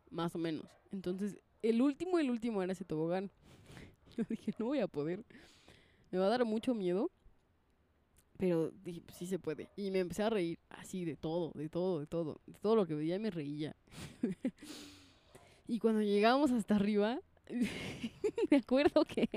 más 0.09 0.33
o 0.35 0.39
menos. 0.39 0.65
Entonces, 0.91 1.37
el 1.61 1.81
último, 1.81 2.19
el 2.19 2.29
último 2.29 2.63
era 2.63 2.73
ese 2.73 2.85
tobogán. 2.85 3.31
Yo 4.17 4.23
dije, 4.29 4.53
no 4.59 4.65
voy 4.65 4.79
a 4.79 4.87
poder. 4.87 5.23
Me 6.11 6.19
va 6.19 6.27
a 6.27 6.29
dar 6.29 6.45
mucho 6.45 6.73
miedo. 6.73 7.11
Pero 8.37 8.71
dije, 8.83 9.01
sí 9.13 9.27
se 9.27 9.39
puede. 9.39 9.69
Y 9.77 9.91
me 9.91 9.99
empecé 9.99 10.23
a 10.23 10.29
reír 10.29 10.59
así 10.69 11.05
de 11.05 11.15
todo, 11.15 11.51
de 11.55 11.69
todo, 11.69 11.99
de 11.99 12.07
todo. 12.07 12.41
De 12.45 12.59
todo 12.59 12.75
lo 12.75 12.85
que 12.85 12.93
veía 12.93 13.17
me 13.17 13.31
reía. 13.31 13.75
y 15.67 15.79
cuando 15.79 16.01
llegamos 16.01 16.51
hasta 16.51 16.75
arriba, 16.75 17.21
me 18.51 18.57
acuerdo 18.57 19.05
que 19.05 19.27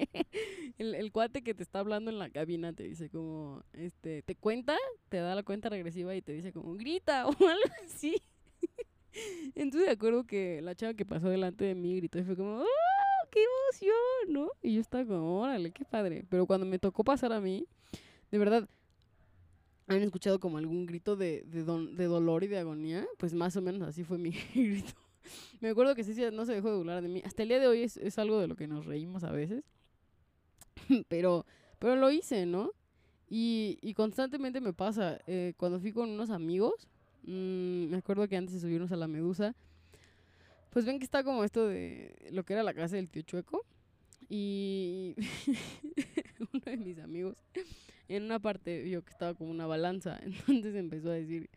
el, 0.78 1.12
cuate 1.12 1.42
que 1.42 1.54
te 1.54 1.62
está 1.62 1.80
hablando 1.80 2.10
en 2.10 2.18
la 2.18 2.30
cabina 2.30 2.72
te 2.72 2.84
dice 2.84 3.08
como, 3.08 3.62
este, 3.72 4.22
te 4.22 4.34
cuenta, 4.34 4.76
te 5.08 5.18
da 5.18 5.34
la 5.34 5.42
cuenta 5.42 5.68
regresiva 5.68 6.14
y 6.14 6.22
te 6.22 6.32
dice 6.32 6.52
como, 6.52 6.74
grita 6.74 7.26
o 7.26 7.30
algo 7.30 7.74
así. 7.84 8.16
Entonces 9.54 9.88
me 9.88 9.92
acuerdo 9.92 10.24
que 10.24 10.60
la 10.62 10.74
chava 10.74 10.94
que 10.94 11.04
pasó 11.04 11.28
delante 11.28 11.64
de 11.64 11.74
mí 11.74 11.96
gritó 11.96 12.18
y 12.18 12.24
fue 12.24 12.36
como, 12.36 12.60
¡oh, 12.60 12.66
qué 13.30 13.40
emoción! 13.42 14.32
¿no? 14.32 14.50
Y 14.62 14.74
yo 14.74 14.80
estaba 14.80 15.04
como, 15.04 15.40
órale, 15.40 15.70
qué 15.70 15.84
padre. 15.84 16.24
Pero 16.28 16.46
cuando 16.46 16.66
me 16.66 16.78
tocó 16.78 17.04
pasar 17.04 17.32
a 17.32 17.40
mí, 17.40 17.66
de 18.30 18.38
verdad, 18.38 18.68
han 19.86 20.02
escuchado 20.02 20.38
como 20.38 20.58
algún 20.58 20.86
grito 20.86 21.16
de, 21.16 21.42
de, 21.46 21.64
de 21.64 22.04
dolor 22.04 22.44
y 22.44 22.48
de 22.48 22.58
agonía, 22.58 23.06
pues 23.18 23.34
más 23.34 23.56
o 23.56 23.62
menos 23.62 23.82
así 23.88 24.04
fue 24.04 24.18
mi 24.18 24.30
grito. 24.54 24.92
Me 25.60 25.70
acuerdo 25.70 25.94
que 25.94 26.04
Cecia 26.04 26.30
no 26.30 26.46
se 26.46 26.54
dejó 26.54 26.70
de 26.70 26.76
burlar 26.76 27.02
de 27.02 27.08
mí. 27.08 27.22
Hasta 27.24 27.42
el 27.42 27.48
día 27.48 27.58
de 27.58 27.66
hoy 27.66 27.82
es, 27.82 27.96
es 27.96 28.18
algo 28.18 28.38
de 28.38 28.48
lo 28.48 28.56
que 28.56 28.66
nos 28.66 28.86
reímos 28.86 29.24
a 29.24 29.30
veces. 29.30 29.64
pero, 31.08 31.44
pero 31.78 31.96
lo 31.96 32.10
hice, 32.10 32.46
¿no? 32.46 32.72
Y, 33.28 33.78
y 33.82 33.94
constantemente 33.94 34.60
me 34.60 34.72
pasa. 34.72 35.18
Eh, 35.26 35.54
cuando 35.56 35.80
fui 35.80 35.92
con 35.92 36.10
unos 36.10 36.30
amigos, 36.30 36.88
mmm, 37.24 37.86
me 37.88 37.96
acuerdo 37.98 38.26
que 38.28 38.36
antes 38.36 38.54
de 38.54 38.60
subirnos 38.60 38.92
a 38.92 38.96
la 38.96 39.08
medusa, 39.08 39.54
pues 40.70 40.84
ven 40.84 40.98
que 40.98 41.04
está 41.04 41.24
como 41.24 41.44
esto 41.44 41.66
de 41.66 42.14
lo 42.30 42.44
que 42.44 42.52
era 42.54 42.62
la 42.62 42.74
casa 42.74 42.96
del 42.96 43.10
tío 43.10 43.22
Chueco. 43.22 43.64
Y 44.28 45.14
uno 46.52 46.62
de 46.64 46.76
mis 46.76 46.98
amigos 46.98 47.36
en 48.08 48.24
una 48.24 48.38
parte 48.38 48.82
vio 48.82 49.04
que 49.04 49.10
estaba 49.10 49.34
como 49.34 49.50
una 49.50 49.66
balanza, 49.66 50.18
entonces 50.24 50.74
empezó 50.74 51.10
a 51.10 51.14
decir, 51.14 51.48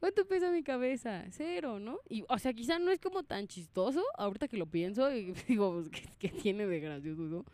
¿cuánto 0.00 0.26
pesa 0.26 0.50
mi 0.50 0.62
cabeza? 0.62 1.24
Cero, 1.30 1.78
¿no? 1.78 2.00
Y, 2.08 2.24
o 2.28 2.38
sea, 2.38 2.52
quizá 2.52 2.78
no 2.78 2.90
es 2.90 2.98
como 2.98 3.22
tan 3.22 3.46
chistoso, 3.46 4.02
ahorita 4.16 4.48
que 4.48 4.56
lo 4.56 4.66
pienso, 4.66 5.14
y 5.14 5.32
digo, 5.48 5.72
pues, 5.72 6.04
¿qué, 6.18 6.28
tiene 6.28 6.66
de 6.66 6.80
gracioso, 6.80 7.22
no? 7.22 7.44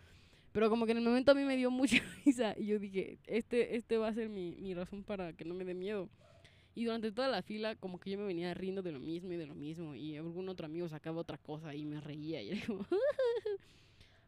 Pero 0.52 0.70
como 0.70 0.86
que 0.86 0.92
en 0.92 0.98
el 0.98 1.04
momento 1.04 1.32
a 1.32 1.34
mí 1.34 1.42
me 1.42 1.56
dio 1.56 1.70
mucha 1.70 1.96
risa, 2.24 2.54
y 2.56 2.66
yo 2.66 2.78
dije, 2.78 3.18
este, 3.26 3.76
este 3.76 3.98
va 3.98 4.08
a 4.08 4.14
ser 4.14 4.28
mi, 4.28 4.56
mi 4.56 4.72
razón 4.72 5.02
para 5.02 5.32
que 5.32 5.44
no 5.44 5.54
me 5.54 5.64
dé 5.64 5.74
miedo. 5.74 6.08
Y 6.74 6.84
durante 6.84 7.12
toda 7.12 7.28
la 7.28 7.42
fila, 7.42 7.76
como 7.76 8.00
que 8.00 8.10
yo 8.10 8.18
me 8.18 8.24
venía 8.24 8.52
riendo 8.52 8.82
de 8.82 8.92
lo 8.92 8.98
mismo 8.98 9.32
y 9.32 9.36
de 9.36 9.46
lo 9.46 9.54
mismo, 9.54 9.94
y 9.94 10.16
algún 10.16 10.48
otro 10.48 10.66
amigo 10.66 10.88
sacaba 10.88 11.20
otra 11.20 11.38
cosa 11.38 11.74
y 11.74 11.84
me 11.84 12.00
reía, 12.00 12.42
y 12.42 12.50
era 12.50 12.66
como... 12.66 12.86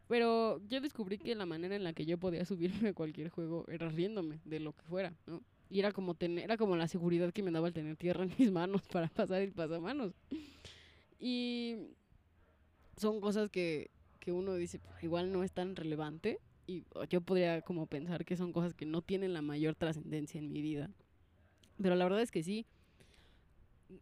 Pero 0.09 0.61
yo 0.69 0.81
descubrí 0.81 1.19
que 1.19 1.35
la 1.35 1.47
manera 1.47 1.75
en 1.75 1.83
la 1.83 1.93
que 1.93 2.07
yo 2.07 2.19
podía 2.19 2.45
subirme 2.45 2.91
a 2.91 2.95
cualquier 2.95 3.31
juego 3.31 3.65
era 3.69 3.89
riéndome 3.89 4.39
de 4.45 4.61
lo 4.61 4.73
que 4.73 4.83
fuera, 4.83 5.13
¿no? 5.27 5.43
Y 5.69 5.81
era 5.81 5.91
como 5.91 6.15
tener, 6.15 6.45
era 6.45 6.57
como 6.57 6.77
la 6.77 6.87
seguridad 6.87 7.33
que 7.33 7.43
me 7.43 7.51
daba 7.51 7.67
el 7.67 7.75
tener 7.75 7.97
tierra 7.97 8.23
en 8.23 8.33
mis 8.39 8.53
manos 8.53 8.83
para 8.93 9.09
pasar 9.09 9.43
el 9.43 9.53
pasamanos. 9.53 10.13
Y 11.19 11.77
son 12.97 13.21
cosas 13.21 13.51
que, 13.51 13.91
que 14.21 14.31
uno 14.31 14.55
dice, 14.55 14.79
pues, 14.79 15.03
igual 15.03 15.33
no 15.33 15.43
es 15.43 15.51
tan 15.51 15.75
relevante. 15.75 16.39
Y 16.69 16.85
yo 17.11 17.21
podría 17.21 17.63
como 17.63 17.87
pensar 17.87 18.25
que 18.25 18.37
son 18.37 18.53
cosas 18.53 18.75
que 18.75 18.87
no 18.87 19.03
tienen 19.03 19.33
la 19.33 19.43
mayor 19.43 19.75
trascendencia 19.75 20.39
en 20.39 20.53
mi 20.53 20.63
vida. 20.63 20.91
Pero 21.81 21.95
la 21.95 22.05
verdad 22.05 22.23
es 22.23 22.31
que 22.31 22.43
sí. 22.43 22.67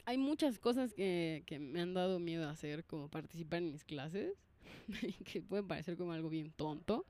Hay 0.06 0.16
muchas 0.16 0.58
cosas 0.58 0.94
que, 0.94 1.42
que 1.46 1.58
me 1.58 1.80
han 1.80 1.94
dado 1.94 2.18
miedo 2.18 2.48
a 2.48 2.52
hacer, 2.52 2.84
como 2.84 3.08
participar 3.08 3.58
en 3.58 3.72
mis 3.72 3.84
clases 3.84 4.32
que 5.24 5.42
pueden 5.42 5.68
parecer 5.68 5.96
como 5.96 6.12
algo 6.12 6.28
bien 6.28 6.52
tonto. 6.52 7.04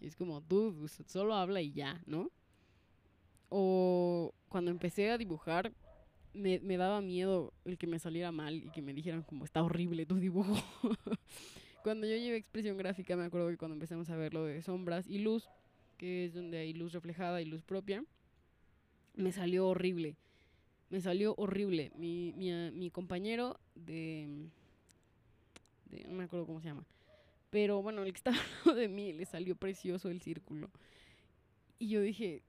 Y 0.00 0.06
es 0.06 0.16
como, 0.16 0.42
tú 0.42 0.88
solo 1.06 1.34
habla 1.34 1.60
y 1.62 1.72
ya, 1.72 2.02
¿no? 2.06 2.30
O 3.48 4.34
cuando 4.48 4.70
empecé 4.70 5.10
a 5.10 5.18
dibujar, 5.18 5.72
me, 6.34 6.60
me, 6.60 6.76
daba 6.76 7.00
miedo 7.00 7.54
el 7.64 7.78
que 7.78 7.86
me 7.86 7.98
saliera 7.98 8.30
mal 8.30 8.56
y 8.56 8.70
que 8.70 8.82
me 8.82 8.92
dijeran 8.92 9.22
como, 9.22 9.44
está 9.44 9.62
horrible 9.62 10.04
tu 10.04 10.16
dibujo. 10.16 10.54
cuando 11.82 12.06
yo 12.06 12.16
llevé 12.16 12.36
expresión 12.36 12.76
gráfica, 12.76 13.16
me 13.16 13.24
acuerdo 13.24 13.48
que 13.48 13.56
cuando 13.56 13.74
empezamos 13.74 14.10
a 14.10 14.16
ver 14.16 14.34
lo 14.34 14.44
de 14.44 14.60
sombras 14.60 15.06
y 15.08 15.18
luz, 15.18 15.48
que 15.96 16.26
es 16.26 16.34
donde 16.34 16.58
hay 16.58 16.74
luz 16.74 16.92
reflejada 16.92 17.40
y 17.40 17.46
luz 17.46 17.62
propia, 17.62 18.04
me 19.16 19.32
salió 19.32 19.68
horrible. 19.68 20.16
Me 20.90 21.00
salió 21.00 21.34
horrible. 21.36 21.90
Mi, 21.96 22.32
mi, 22.36 22.70
mi 22.70 22.90
compañero 22.90 23.58
de, 23.74 24.48
de, 25.86 26.04
no 26.04 26.14
me 26.14 26.24
acuerdo 26.24 26.46
cómo 26.46 26.60
se 26.60 26.68
llama, 26.68 26.84
pero 27.50 27.82
bueno, 27.82 28.02
el 28.02 28.12
que 28.12 28.18
estaba 28.18 28.36
hablando 28.60 28.80
de 28.80 28.88
mí 28.88 29.12
le 29.12 29.24
salió 29.24 29.56
precioso 29.56 30.10
el 30.10 30.20
círculo. 30.20 30.70
Y 31.78 31.88
yo 31.88 32.00
dije, 32.00 32.42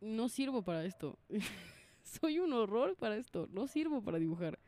no 0.00 0.28
sirvo 0.28 0.62
para 0.62 0.84
esto. 0.84 1.18
Soy 2.02 2.38
un 2.38 2.52
horror 2.52 2.96
para 2.96 3.16
esto. 3.16 3.48
No 3.52 3.66
sirvo 3.66 4.02
para 4.02 4.18
dibujar. 4.18 4.58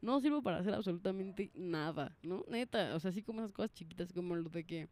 No 0.00 0.20
sirvo 0.20 0.42
para 0.42 0.58
hacer 0.58 0.74
absolutamente 0.74 1.50
nada, 1.54 2.16
¿no? 2.22 2.44
Neta, 2.48 2.94
o 2.94 3.00
sea, 3.00 3.10
así 3.10 3.22
como 3.22 3.40
esas 3.40 3.52
cosas 3.52 3.72
chiquitas 3.72 4.12
como 4.12 4.34
lo 4.34 4.48
de 4.48 4.64
que 4.64 4.88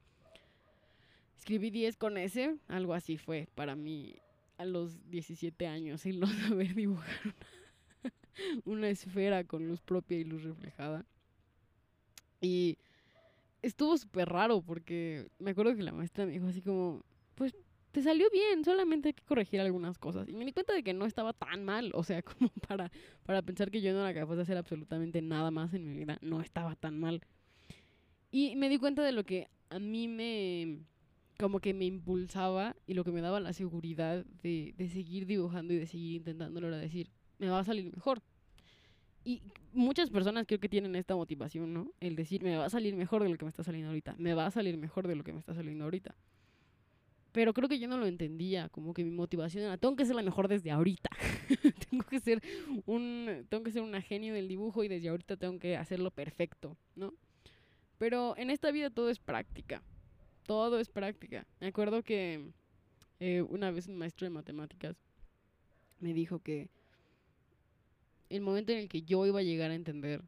escribí 1.37 1.71
10 1.71 1.97
con 1.97 2.17
S, 2.17 2.57
algo 2.69 2.95
así 2.95 3.17
fue 3.17 3.49
para 3.55 3.75
mí 3.75 4.15
a 4.61 4.67
los 4.67 5.09
17 5.11 5.67
años, 5.67 6.05
y 6.05 6.13
no 6.13 6.27
saber 6.49 6.75
dibujar 6.75 7.09
una, 7.25 8.13
una 8.65 8.89
esfera 8.91 9.45
con 9.45 9.67
luz 9.67 9.81
propia 9.81 10.19
y 10.19 10.25
luz 10.25 10.43
reflejada. 10.43 11.07
Y 12.43 12.77
estuvo 13.63 13.97
súper 13.97 14.29
raro 14.29 14.61
porque 14.61 15.29
me 15.39 15.53
acuerdo 15.53 15.75
que 15.75 15.83
la 15.83 15.93
maestra 15.93 16.27
me 16.27 16.33
dijo 16.33 16.47
así 16.47 16.61
como, 16.61 17.03
pues 17.37 17.55
te 17.91 18.03
salió 18.03 18.29
bien, 18.31 18.63
solamente 18.63 19.09
hay 19.09 19.15
que 19.15 19.25
corregir 19.25 19.61
algunas 19.61 19.97
cosas. 19.97 20.29
Y 20.29 20.35
me 20.35 20.45
di 20.45 20.53
cuenta 20.53 20.75
de 20.75 20.83
que 20.83 20.93
no 20.93 21.07
estaba 21.07 21.33
tan 21.33 21.65
mal, 21.65 21.91
o 21.95 22.05
sea, 22.05 22.23
como 22.23 22.51
para, 22.69 22.93
para 23.25 23.41
pensar 23.41 23.71
que 23.71 23.81
yo 23.81 23.95
no 23.95 24.07
era 24.07 24.21
capaz 24.21 24.37
de 24.37 24.43
hacer 24.43 24.59
absolutamente 24.59 25.23
nada 25.23 25.51
más 25.51 25.73
en 25.73 25.87
mi 25.87 25.95
vida, 25.95 26.19
no 26.21 26.43
estaba 26.43 26.77
tan 26.77 27.01
mal. 27.01 27.23
Y 28.31 28.57
me 28.57 28.69
di 28.69 28.79
cuenta 28.79 29.03
de 29.03 29.13
lo 29.13 29.25
que 29.25 29.49
a 29.71 29.79
mí 29.79 30.07
me, 30.07 30.81
como 31.41 31.61
que 31.61 31.75
me 31.75 31.87
impulsaba 31.87 32.77
y 32.87 32.95
lo 32.95 33.03
que 33.03 33.11
me 33.11 33.23
daba 33.23 33.41
la 33.41 33.53
seguridad 33.53 34.25
de, 34.43 34.75
de 34.77 34.89
seguir 34.89 35.27
dibujando 35.27 35.73
y 35.73 35.79
de 35.79 35.87
seguir 35.87 36.17
intentándolo 36.17 36.69
era 36.69 36.77
decir, 36.77 37.11
me 37.39 37.49
va 37.49 37.61
a 37.61 37.65
salir 37.65 37.91
mejor. 37.93 38.23
Y 39.25 39.43
muchas 39.73 40.11
personas 40.11 40.47
creo 40.47 40.61
que 40.61 40.69
tienen 40.69 40.95
esta 40.97 41.17
motivación, 41.17 41.73
¿no? 41.73 41.93
El 42.01 42.17
decir, 42.17 42.43
me 42.43 42.57
va 42.57 42.67
a 42.67 42.71
salir 42.71 42.95
mejor 42.95 43.23
de 43.23 43.29
lo 43.29 43.37
que 43.37 43.45
me 43.45 43.49
está 43.49 43.63
saliendo 43.63 43.89
ahorita, 43.89 44.15
me 44.19 44.35
va 44.35 44.47
a 44.47 44.51
salir 44.51 44.77
mejor 44.77 45.09
de 45.09 45.15
lo 45.15 45.25
que 45.25 45.33
me 45.33 45.39
está 45.39 45.55
saliendo 45.55 45.85
ahorita. 45.85 46.15
Pero 47.33 47.55
creo 47.55 47.69
que 47.69 47.79
yo 47.79 47.87
no 47.87 47.97
lo 47.97 48.07
entendía, 48.07 48.69
como 48.71 48.93
que 48.93 49.05
mi 49.05 49.11
motivación 49.11 49.65
era, 49.65 49.79
tengo 49.79 49.95
que 49.95 50.05
ser 50.05 50.17
la 50.17 50.23
mejor 50.23 50.49
desde 50.49 50.71
ahorita. 50.71 51.11
tengo 51.91 52.05
que 52.05 52.21
ser 52.21 52.43
un 52.87 53.47
tengo 53.49 53.63
que 53.63 53.71
ser 53.71 53.83
una 53.83 54.03
genio 54.03 54.35
del 54.35 54.49
dibujo 54.49 54.83
y 54.85 54.89
desde 54.89 55.09
ahorita 55.09 55.37
tengo 55.37 55.59
que 55.59 55.77
hacerlo 55.77 56.11
perfecto, 56.11 56.77
¿no? 56.97 57.15
Pero 57.99 58.37
en 58.37 58.51
esta 58.51 58.71
vida 58.73 58.91
todo 58.91 59.11
es 59.11 59.19
práctica. 59.19 59.83
Todo 60.51 60.81
es 60.81 60.89
práctica. 60.89 61.47
Me 61.61 61.69
acuerdo 61.69 62.03
que 62.03 62.51
eh, 63.21 63.41
una 63.41 63.71
vez 63.71 63.87
un 63.87 63.95
maestro 63.95 64.25
de 64.25 64.31
matemáticas 64.31 64.97
me 66.01 66.13
dijo 66.13 66.41
que 66.41 66.71
el 68.31 68.41
momento 68.41 68.73
en 68.73 68.79
el 68.79 68.89
que 68.89 69.03
yo 69.03 69.25
iba 69.27 69.39
a 69.39 69.45
llegar 69.45 69.71
a 69.71 69.77
entender 69.77 70.25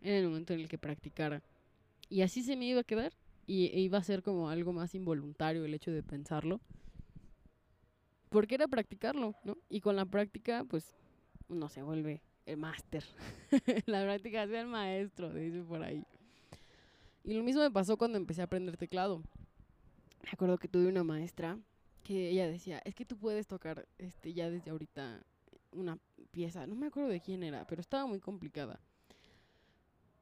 era 0.00 0.18
el 0.18 0.28
momento 0.28 0.52
en 0.52 0.60
el 0.60 0.68
que 0.68 0.78
practicara. 0.78 1.42
Y 2.08 2.22
así 2.22 2.44
se 2.44 2.54
me 2.54 2.66
iba 2.66 2.82
a 2.82 2.84
quedar 2.84 3.14
y 3.48 3.66
e 3.66 3.80
iba 3.80 3.98
a 3.98 4.04
ser 4.04 4.22
como 4.22 4.48
algo 4.48 4.72
más 4.72 4.94
involuntario 4.94 5.64
el 5.64 5.74
hecho 5.74 5.90
de 5.90 6.04
pensarlo. 6.04 6.60
Porque 8.28 8.54
era 8.54 8.68
practicarlo, 8.68 9.34
¿no? 9.42 9.58
Y 9.68 9.80
con 9.80 9.96
la 9.96 10.06
práctica, 10.06 10.64
pues, 10.70 10.94
uno 11.48 11.68
se 11.68 11.82
vuelve 11.82 12.22
el 12.46 12.58
máster. 12.58 13.04
la 13.86 14.04
práctica 14.04 14.42
hace 14.42 14.60
el 14.60 14.68
maestro, 14.68 15.34
dice 15.34 15.64
por 15.64 15.82
ahí. 15.82 16.04
Y 17.24 17.34
lo 17.34 17.42
mismo 17.42 17.62
me 17.62 17.72
pasó 17.72 17.96
cuando 17.96 18.18
empecé 18.18 18.40
a 18.40 18.44
aprender 18.44 18.76
teclado. 18.76 19.20
Me 20.24 20.30
acuerdo 20.32 20.56
que 20.56 20.68
tuve 20.68 20.86
una 20.88 21.04
maestra 21.04 21.58
que 22.02 22.30
ella 22.30 22.48
decía, 22.48 22.80
es 22.86 22.94
que 22.94 23.04
tú 23.04 23.18
puedes 23.18 23.46
tocar 23.46 23.86
este 23.98 24.32
ya 24.32 24.48
desde 24.48 24.70
ahorita 24.70 25.22
una 25.72 25.98
pieza. 26.30 26.66
No 26.66 26.74
me 26.74 26.86
acuerdo 26.86 27.10
de 27.10 27.20
quién 27.20 27.42
era, 27.42 27.66
pero 27.66 27.82
estaba 27.82 28.06
muy 28.06 28.20
complicada. 28.20 28.80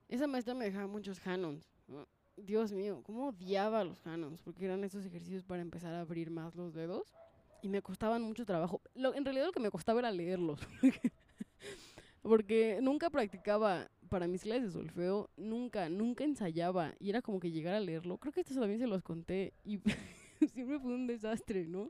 Esa 0.09 0.27
maestra 0.27 0.55
me 0.55 0.65
dejaba 0.65 0.89
muchos 0.89 1.21
canons. 1.21 1.73
¿no? 1.87 2.09
Dios 2.37 2.73
mío, 2.73 3.01
cómo 3.05 3.29
odiaba 3.29 3.85
los 3.85 4.01
canons, 4.01 4.43
porque 4.43 4.65
eran 4.65 4.83
esos 4.83 5.05
ejercicios 5.05 5.45
para 5.45 5.63
empezar 5.63 5.95
a 5.95 6.01
abrir 6.01 6.31
más 6.31 6.57
los 6.57 6.75
dedos 6.75 7.15
y 7.63 7.69
me 7.69 7.81
costaban 7.81 8.23
mucho 8.23 8.45
trabajo. 8.45 8.81
Lo, 8.95 9.15
en 9.15 9.25
realidad 9.25 9.47
lo 9.47 9.53
que 9.53 9.61
me 9.61 9.71
costaba 9.71 10.01
era 10.01 10.11
leerlos, 10.11 10.61
porque 12.23 12.81
nunca 12.83 13.09
practicaba 13.09 13.89
para 14.13 14.29
mis 14.29 14.43
clases 14.43 14.65
de 14.65 14.71
solfeo, 14.73 15.31
nunca, 15.39 15.89
nunca 15.89 16.23
ensayaba 16.23 16.95
y 17.01 17.09
era 17.09 17.23
como 17.23 17.41
que 17.41 17.51
llegar 17.51 17.75
a 17.75 17.81
leerlo. 17.81 18.19
Creo 18.19 18.31
que 18.31 18.43
esto 18.43 18.53
también 18.53 18.79
se 18.79 18.87
los 18.87 19.03
conté 19.03 19.55
y 19.65 19.81
siempre 20.53 20.79
fue 20.79 20.93
un 20.93 21.07
desastre, 21.07 21.67
¿no? 21.67 21.89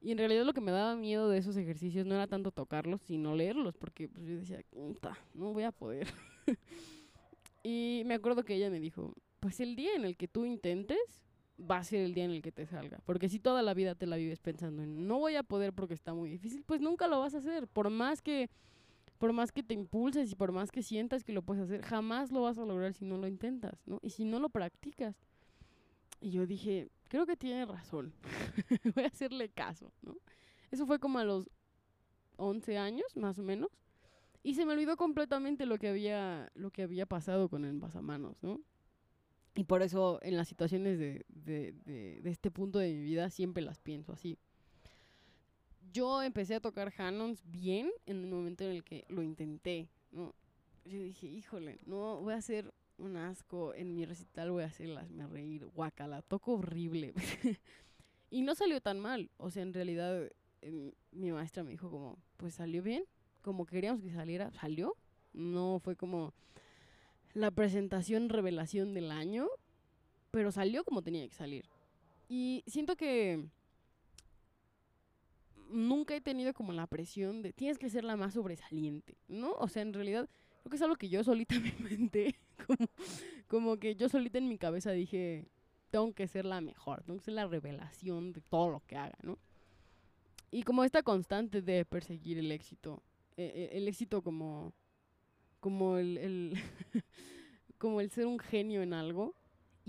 Y 0.00 0.10
en 0.10 0.18
realidad 0.18 0.44
lo 0.44 0.52
que 0.52 0.60
me 0.60 0.72
daba 0.72 0.96
miedo 0.96 1.28
de 1.28 1.38
esos 1.38 1.56
ejercicios 1.56 2.04
no 2.04 2.16
era 2.16 2.26
tanto 2.26 2.50
tocarlos, 2.50 3.02
sino 3.02 3.36
leerlos, 3.36 3.76
porque 3.76 4.08
pues, 4.08 4.26
yo 4.26 4.38
decía, 4.38 4.60
no 5.34 5.52
voy 5.52 5.62
a 5.62 5.70
poder. 5.70 6.08
y 7.62 8.02
me 8.06 8.14
acuerdo 8.14 8.42
que 8.42 8.56
ella 8.56 8.68
me 8.68 8.80
dijo, 8.80 9.14
pues 9.38 9.60
el 9.60 9.76
día 9.76 9.94
en 9.94 10.04
el 10.04 10.16
que 10.16 10.26
tú 10.26 10.44
intentes 10.44 10.98
va 11.60 11.76
a 11.76 11.84
ser 11.84 12.00
el 12.00 12.12
día 12.12 12.24
en 12.24 12.32
el 12.32 12.42
que 12.42 12.50
te 12.50 12.66
salga. 12.66 12.98
Porque 13.04 13.28
si 13.28 13.38
toda 13.38 13.62
la 13.62 13.72
vida 13.72 13.94
te 13.94 14.06
la 14.06 14.16
vives 14.16 14.40
pensando 14.40 14.82
en 14.82 15.06
no 15.06 15.20
voy 15.20 15.36
a 15.36 15.44
poder 15.44 15.74
porque 15.74 15.94
está 15.94 16.12
muy 16.12 16.28
difícil, 16.28 16.64
pues 16.66 16.80
nunca 16.80 17.06
lo 17.06 17.20
vas 17.20 17.36
a 17.36 17.38
hacer. 17.38 17.68
Por 17.68 17.88
más 17.88 18.20
que, 18.20 18.50
por 19.20 19.34
más 19.34 19.52
que 19.52 19.62
te 19.62 19.74
impulses 19.74 20.32
y 20.32 20.34
por 20.34 20.50
más 20.50 20.72
que 20.72 20.82
sientas 20.82 21.24
que 21.24 21.34
lo 21.34 21.42
puedes 21.42 21.64
hacer, 21.64 21.82
jamás 21.82 22.32
lo 22.32 22.40
vas 22.40 22.56
a 22.56 22.64
lograr 22.64 22.94
si 22.94 23.04
no 23.04 23.18
lo 23.18 23.28
intentas, 23.28 23.86
¿no? 23.86 24.00
Y 24.02 24.08
si 24.08 24.24
no 24.24 24.40
lo 24.40 24.48
practicas. 24.48 25.14
Y 26.22 26.30
yo 26.30 26.46
dije, 26.46 26.88
creo 27.06 27.26
que 27.26 27.36
tiene 27.36 27.66
razón. 27.66 28.14
voy 28.94 29.04
a 29.04 29.08
hacerle 29.08 29.50
caso, 29.50 29.92
¿no? 30.00 30.16
Eso 30.70 30.86
fue 30.86 30.98
como 30.98 31.18
a 31.18 31.24
los 31.24 31.50
11 32.36 32.78
años, 32.78 33.14
más 33.14 33.38
o 33.38 33.42
menos. 33.42 33.68
Y 34.42 34.54
se 34.54 34.64
me 34.64 34.72
olvidó 34.72 34.96
completamente 34.96 35.66
lo 35.66 35.76
que 35.76 35.88
había, 35.88 36.50
lo 36.54 36.70
que 36.70 36.84
había 36.84 37.04
pasado 37.04 37.50
con 37.50 37.66
el 37.66 37.78
basamanos, 37.78 38.42
¿no? 38.42 38.62
Y 39.54 39.64
por 39.64 39.82
eso 39.82 40.18
en 40.22 40.38
las 40.38 40.48
situaciones 40.48 40.98
de, 40.98 41.26
de, 41.28 41.74
de, 41.84 42.30
este 42.30 42.50
punto 42.50 42.78
de 42.78 42.90
mi 42.94 43.02
vida 43.02 43.28
siempre 43.28 43.62
las 43.62 43.80
pienso 43.80 44.14
así. 44.14 44.38
Yo 45.92 46.22
empecé 46.22 46.54
a 46.54 46.60
tocar 46.60 46.92
Hanons 46.98 47.42
bien 47.44 47.90
en 48.06 48.24
el 48.24 48.26
momento 48.26 48.64
en 48.64 48.70
el 48.70 48.84
que 48.84 49.04
lo 49.08 49.22
intenté, 49.22 49.88
¿no? 50.12 50.34
Yo 50.84 51.02
dije, 51.02 51.26
híjole, 51.26 51.78
no 51.86 52.20
voy 52.20 52.34
a 52.34 52.36
hacer 52.36 52.72
un 52.98 53.16
asco 53.16 53.74
en 53.74 53.94
mi 53.94 54.04
recital, 54.04 54.50
voy 54.50 54.62
a 54.62 54.66
hacerlas 54.66 55.10
me 55.10 55.26
reír, 55.26 55.66
guacala, 55.66 56.22
toco 56.22 56.54
horrible. 56.54 57.14
y 58.30 58.42
no 58.42 58.54
salió 58.54 58.80
tan 58.80 59.00
mal, 59.00 59.30
o 59.36 59.50
sea, 59.50 59.62
en 59.62 59.72
realidad 59.72 60.30
eh, 60.62 60.92
mi 61.12 61.32
maestra 61.32 61.64
me 61.64 61.70
dijo 61.70 61.90
como, 61.90 62.18
pues 62.36 62.54
salió 62.54 62.82
bien, 62.82 63.04
como 63.42 63.66
queríamos 63.66 64.02
que 64.02 64.10
saliera, 64.10 64.50
salió. 64.52 64.96
No 65.32 65.78
fue 65.80 65.96
como 65.96 66.34
la 67.34 67.50
presentación 67.50 68.28
revelación 68.28 68.94
del 68.94 69.10
año, 69.10 69.48
pero 70.30 70.52
salió 70.52 70.84
como 70.84 71.02
tenía 71.02 71.26
que 71.26 71.34
salir. 71.34 71.66
Y 72.28 72.62
siento 72.66 72.96
que 72.96 73.48
nunca 75.72 76.14
he 76.14 76.20
tenido 76.20 76.52
como 76.54 76.72
la 76.72 76.86
presión 76.86 77.42
de 77.42 77.52
tienes 77.52 77.78
que 77.78 77.90
ser 77.90 78.04
la 78.04 78.16
más 78.16 78.34
sobresaliente, 78.34 79.16
¿no? 79.28 79.52
O 79.52 79.68
sea, 79.68 79.82
en 79.82 79.92
realidad 79.92 80.28
creo 80.60 80.70
que 80.70 80.76
es 80.76 80.82
algo 80.82 80.96
que 80.96 81.08
yo 81.08 81.24
solita 81.24 81.54
me 81.60 81.68
inventé, 81.68 82.36
como, 82.66 82.88
como 83.48 83.76
que 83.78 83.96
yo 83.96 84.08
solita 84.08 84.38
en 84.38 84.48
mi 84.48 84.58
cabeza 84.58 84.92
dije, 84.92 85.48
tengo 85.90 86.12
que 86.12 86.28
ser 86.28 86.44
la 86.44 86.60
mejor, 86.60 87.02
tengo 87.02 87.18
que 87.18 87.24
ser 87.24 87.34
la 87.34 87.46
revelación 87.46 88.32
de 88.32 88.40
todo 88.40 88.70
lo 88.70 88.80
que 88.86 88.96
haga, 88.96 89.18
¿no? 89.22 89.38
Y 90.50 90.62
como 90.64 90.84
esta 90.84 91.02
constante 91.02 91.62
de 91.62 91.84
perseguir 91.84 92.38
el 92.38 92.50
éxito, 92.50 93.02
eh, 93.36 93.70
el 93.72 93.86
éxito 93.86 94.22
como 94.22 94.72
como 95.60 95.98
el, 95.98 96.18
el 96.18 96.54
como 97.78 98.00
el 98.00 98.10
ser 98.10 98.26
un 98.26 98.38
genio 98.38 98.82
en 98.82 98.92
algo 98.92 99.34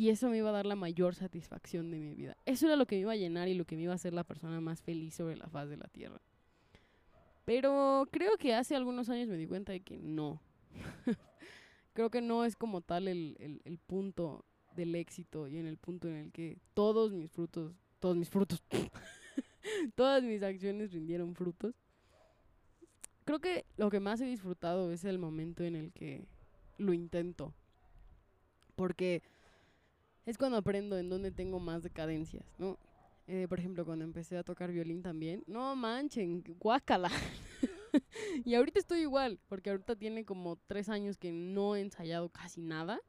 y 0.01 0.09
eso 0.09 0.29
me 0.29 0.37
iba 0.37 0.49
a 0.49 0.53
dar 0.53 0.65
la 0.65 0.75
mayor 0.75 1.13
satisfacción 1.13 1.91
de 1.91 1.99
mi 1.99 2.15
vida. 2.15 2.35
Eso 2.47 2.65
era 2.65 2.75
lo 2.75 2.87
que 2.87 2.95
me 2.95 3.01
iba 3.01 3.11
a 3.11 3.17
llenar 3.17 3.47
y 3.49 3.53
lo 3.53 3.65
que 3.65 3.75
me 3.75 3.83
iba 3.83 3.91
a 3.91 3.97
hacer 3.97 4.13
la 4.13 4.23
persona 4.23 4.59
más 4.59 4.81
feliz 4.81 5.13
sobre 5.13 5.37
la 5.37 5.47
faz 5.47 5.69
de 5.69 5.77
la 5.77 5.87
tierra. 5.89 6.19
Pero 7.45 8.07
creo 8.09 8.35
que 8.37 8.55
hace 8.55 8.75
algunos 8.75 9.09
años 9.09 9.27
me 9.27 9.37
di 9.37 9.45
cuenta 9.45 9.73
de 9.73 9.81
que 9.81 9.99
no. 9.99 10.41
creo 11.93 12.09
que 12.09 12.19
no 12.19 12.45
es 12.45 12.55
como 12.55 12.81
tal 12.81 13.07
el, 13.07 13.37
el, 13.39 13.61
el 13.63 13.77
punto 13.77 14.43
del 14.75 14.95
éxito 14.95 15.47
y 15.47 15.59
en 15.59 15.67
el 15.67 15.77
punto 15.77 16.07
en 16.07 16.15
el 16.15 16.31
que 16.31 16.57
todos 16.73 17.13
mis 17.13 17.29
frutos, 17.29 17.75
todos 17.99 18.17
mis 18.17 18.29
frutos, 18.31 18.63
todas 19.95 20.23
mis 20.23 20.41
acciones 20.41 20.93
rindieron 20.93 21.35
frutos 21.35 21.75
creo 23.23 23.39
que 23.39 23.65
lo 23.77 23.91
que 23.91 23.99
más 23.99 24.19
he 24.19 24.25
disfrutado 24.25 24.91
es 24.91 25.05
el 25.05 25.19
momento 25.19 25.63
en 25.63 25.75
el 25.75 25.91
que 25.91 26.25
lo 26.79 26.91
intento. 26.91 27.53
Porque 28.75 29.21
es 30.25 30.37
cuando 30.37 30.57
aprendo 30.57 30.97
en 30.97 31.09
dónde 31.09 31.31
tengo 31.31 31.59
más 31.59 31.83
decadencias, 31.83 32.45
¿no? 32.57 32.77
Eh, 33.27 33.47
por 33.47 33.59
ejemplo, 33.59 33.85
cuando 33.85 34.03
empecé 34.03 34.37
a 34.37 34.43
tocar 34.43 34.71
violín 34.71 35.01
también, 35.01 35.43
no 35.47 35.75
manchen, 35.75 36.43
guácala. 36.59 37.09
y 38.45 38.55
ahorita 38.55 38.79
estoy 38.79 39.01
igual, 39.01 39.39
porque 39.47 39.69
ahorita 39.69 39.95
tiene 39.95 40.25
como 40.25 40.57
tres 40.67 40.89
años 40.89 41.17
que 41.17 41.31
no 41.31 41.75
he 41.75 41.81
ensayado 41.81 42.29
casi 42.29 42.61
nada. 42.61 42.99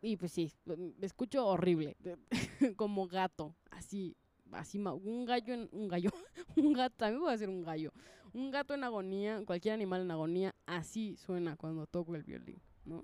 Y 0.00 0.16
pues 0.16 0.32
sí, 0.32 0.52
me 0.64 1.06
escucho 1.06 1.46
horrible, 1.46 1.96
como 2.76 3.08
gato, 3.08 3.54
así, 3.70 4.16
así, 4.52 4.78
un 4.78 5.24
gallo, 5.24 5.54
en, 5.54 5.68
un 5.72 5.88
gallo, 5.88 6.10
un 6.56 6.72
gato, 6.72 6.94
también 6.96 7.20
voy 7.20 7.32
a 7.32 7.38
ser 7.38 7.48
un 7.48 7.62
gallo, 7.62 7.92
un 8.32 8.50
gato 8.50 8.74
en 8.74 8.84
agonía, 8.84 9.42
cualquier 9.44 9.74
animal 9.74 10.02
en 10.02 10.10
agonía, 10.10 10.54
así 10.66 11.16
suena 11.16 11.56
cuando 11.56 11.86
toco 11.86 12.14
el 12.14 12.22
violín, 12.22 12.60
¿no? 12.84 13.02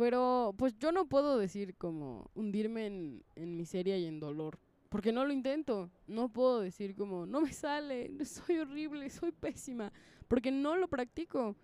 Pero 0.00 0.54
pues 0.56 0.78
yo 0.78 0.92
no 0.92 1.04
puedo 1.04 1.36
decir 1.36 1.76
como 1.76 2.30
hundirme 2.34 2.86
en, 2.86 3.56
miseria 3.58 3.98
y 3.98 4.06
en 4.06 4.18
dolor, 4.18 4.58
porque 4.88 5.12
no 5.12 5.26
lo 5.26 5.32
intento. 5.34 5.90
No 6.06 6.30
puedo 6.30 6.60
decir 6.60 6.96
como, 6.96 7.26
no 7.26 7.42
me 7.42 7.52
sale, 7.52 8.10
soy 8.24 8.60
horrible, 8.60 9.10
soy 9.10 9.30
pésima, 9.30 9.92
porque 10.26 10.50
no 10.50 10.74
lo 10.76 10.88
practico. 10.88 11.54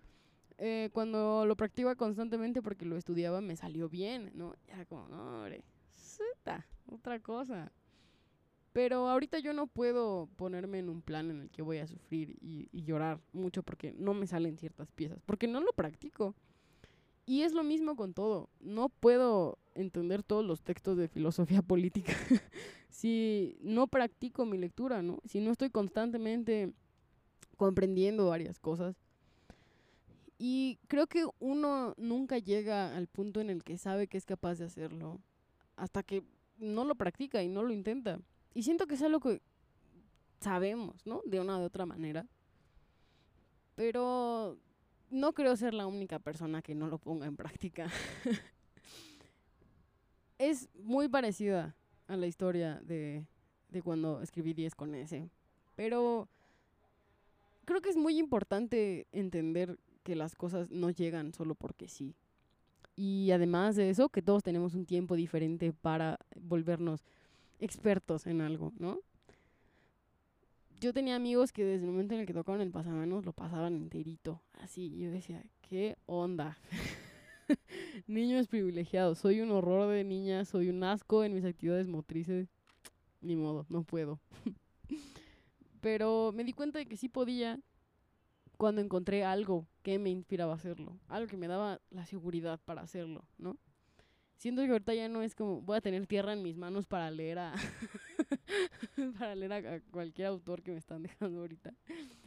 Eh, 0.59 0.91
cuando 0.93 1.47
lo 1.47 1.55
practicaba 1.55 1.95
constantemente 1.95 2.61
porque 2.61 2.85
lo 2.85 2.95
estudiaba 2.95 3.41
me 3.41 3.55
salió 3.55 3.89
bien, 3.89 4.29
¿no? 4.35 4.53
Era 4.67 4.85
como, 4.85 5.07
no, 5.07 5.37
hombre, 5.37 5.63
otra 6.91 7.19
cosa. 7.19 7.71
Pero 8.71 9.09
ahorita 9.09 9.39
yo 9.39 9.51
no 9.53 9.65
puedo 9.65 10.29
ponerme 10.35 10.77
en 10.77 10.89
un 10.89 11.01
plan 11.01 11.31
en 11.31 11.41
el 11.41 11.49
que 11.49 11.63
voy 11.63 11.79
a 11.79 11.87
sufrir 11.87 12.37
y, 12.39 12.69
y, 12.71 12.83
llorar 12.83 13.19
mucho 13.33 13.63
porque 13.63 13.93
no 13.93 14.13
me 14.13 14.27
salen 14.27 14.59
ciertas 14.59 14.91
piezas, 14.91 15.23
porque 15.25 15.47
no 15.47 15.59
lo 15.59 15.73
practico. 15.73 16.35
Y 17.27 17.41
es 17.41 17.53
lo 17.53 17.63
mismo 17.63 17.97
con 17.97 18.13
todo. 18.13 18.49
No 18.61 18.87
puedo 18.87 19.59
entender 19.75 20.23
todos 20.23 20.45
los 20.45 20.63
textos 20.63 20.97
de 20.97 21.09
filosofía 21.09 21.61
política 21.61 22.13
si 22.89 23.57
no 23.61 23.85
practico 23.87 24.45
mi 24.45 24.57
lectura, 24.57 25.03
¿no? 25.03 25.19
Si 25.25 25.41
no 25.41 25.51
estoy 25.51 25.69
constantemente 25.69 26.73
comprendiendo 27.57 28.27
varias 28.29 28.59
cosas. 28.59 28.95
Y 30.39 30.79
creo 30.87 31.07
que 31.07 31.27
uno 31.39 31.93
nunca 31.97 32.37
llega 32.37 32.95
al 32.95 33.07
punto 33.07 33.41
en 33.41 33.49
el 33.49 33.63
que 33.63 33.77
sabe 33.77 34.07
que 34.07 34.17
es 34.17 34.25
capaz 34.25 34.55
de 34.55 34.65
hacerlo 34.65 35.19
hasta 35.75 36.03
que 36.03 36.23
no 36.57 36.85
lo 36.85 36.95
practica 36.95 37.43
y 37.43 37.49
no 37.49 37.61
lo 37.61 37.73
intenta. 37.73 38.19
Y 38.53 38.63
siento 38.63 38.87
que 38.87 38.95
es 38.95 39.01
algo 39.01 39.19
que 39.19 39.41
sabemos, 40.39 41.05
¿no? 41.05 41.21
De 41.25 41.41
una 41.41 41.57
u 41.57 41.63
otra 41.63 41.85
manera. 41.85 42.25
Pero 43.75 44.57
no 45.09 45.33
creo 45.33 45.55
ser 45.55 45.73
la 45.73 45.87
única 45.87 46.19
persona 46.19 46.61
que 46.61 46.75
no 46.75 46.87
lo 46.87 46.97
ponga 46.97 47.25
en 47.25 47.35
práctica. 47.35 47.89
es 50.37 50.69
muy 50.75 51.07
parecida 51.07 51.75
a 52.07 52.15
la 52.15 52.27
historia 52.27 52.79
de, 52.83 53.25
de 53.69 53.81
cuando 53.81 54.21
escribí 54.21 54.53
10 54.53 54.75
con 54.75 54.95
S. 54.95 55.29
Pero 55.75 56.27
creo 57.65 57.81
que 57.81 57.89
es 57.89 57.97
muy 57.97 58.17
importante 58.17 59.07
entender 59.11 59.77
que 60.03 60.15
las 60.15 60.35
cosas 60.35 60.71
no 60.71 60.89
llegan 60.89 61.33
solo 61.33 61.55
porque 61.55 61.87
sí. 61.87 62.15
Y 62.95 63.31
además 63.31 63.75
de 63.75 63.89
eso, 63.89 64.09
que 64.09 64.21
todos 64.21 64.41
tenemos 64.41 64.73
un 64.73 64.85
tiempo 64.85 65.15
diferente 65.15 65.73
para 65.73 66.17
volvernos 66.35 67.03
expertos 67.59 68.25
en 68.25 68.41
algo, 68.41 68.73
¿no? 68.79 68.99
Yo 70.79 70.93
tenía 70.93 71.15
amigos 71.15 71.51
que 71.51 71.65
desde 71.65 71.85
el 71.85 71.91
momento 71.91 72.13
en 72.13 72.21
el 72.21 72.27
que 72.27 72.33
tocaban 72.33 72.61
el 72.61 72.69
pasamanos 72.69 73.25
lo 73.25 73.33
pasaban 73.33 73.75
enterito, 73.75 74.43
así. 74.53 74.95
Yo 74.95 75.09
decía, 75.09 75.43
¿qué 75.61 75.97
onda? 76.05 76.57
Niños 78.07 78.47
privilegiados, 78.47 79.17
soy 79.17 79.41
un 79.41 79.49
horror 79.49 79.89
de 79.89 80.03
niña, 80.03 80.45
soy 80.45 80.69
un 80.69 80.83
asco 80.83 81.23
en 81.23 81.33
mis 81.33 81.45
actividades 81.45 81.87
motrices. 81.87 82.49
Ni 83.21 83.35
modo, 83.35 83.65
no 83.69 83.83
puedo. 83.83 84.19
Pero 85.81 86.31
me 86.31 86.43
di 86.43 86.53
cuenta 86.53 86.77
de 86.77 86.85
que 86.85 86.97
sí 86.97 87.09
podía 87.09 87.59
cuando 88.57 88.81
encontré 88.81 89.23
algo 89.23 89.67
que 89.81 89.97
me 89.97 90.11
inspiraba 90.11 90.53
a 90.53 90.57
hacerlo, 90.57 90.99
algo 91.07 91.27
que 91.27 91.37
me 91.37 91.47
daba 91.47 91.81
la 91.89 92.05
seguridad 92.05 92.59
para 92.65 92.81
hacerlo, 92.81 93.25
¿no? 93.39 93.57
Siento 94.35 94.61
que 94.63 94.71
ahorita 94.71 94.93
ya 94.93 95.09
no 95.09 95.23
es 95.23 95.33
como 95.33 95.61
voy 95.61 95.77
a 95.77 95.81
tener 95.81 96.05
tierra 96.05 96.33
en 96.33 96.43
mis 96.43 96.55
manos 96.55 96.85
para 96.85 97.09
leer 97.09 97.39
a 97.39 97.55
para 99.19 99.35
leer 99.35 99.53
a, 99.53 99.79
cualquier 99.91 100.27
autor 100.27 100.61
que 100.61 100.71
me 100.71 100.77
están 100.77 101.03
dejando 101.03 101.41
ahorita. 101.41 101.73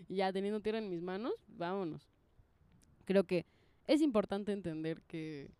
Y 0.09 0.16
ya 0.16 0.33
teniendo 0.33 0.61
tierra 0.61 0.78
en 0.78 0.88
mis 0.88 1.02
manos, 1.02 1.35
vámonos. 1.48 2.09
Creo 3.04 3.24
que 3.24 3.46
es 3.87 4.02
importante 4.02 4.52
entender 4.52 5.02
que, 5.02 5.50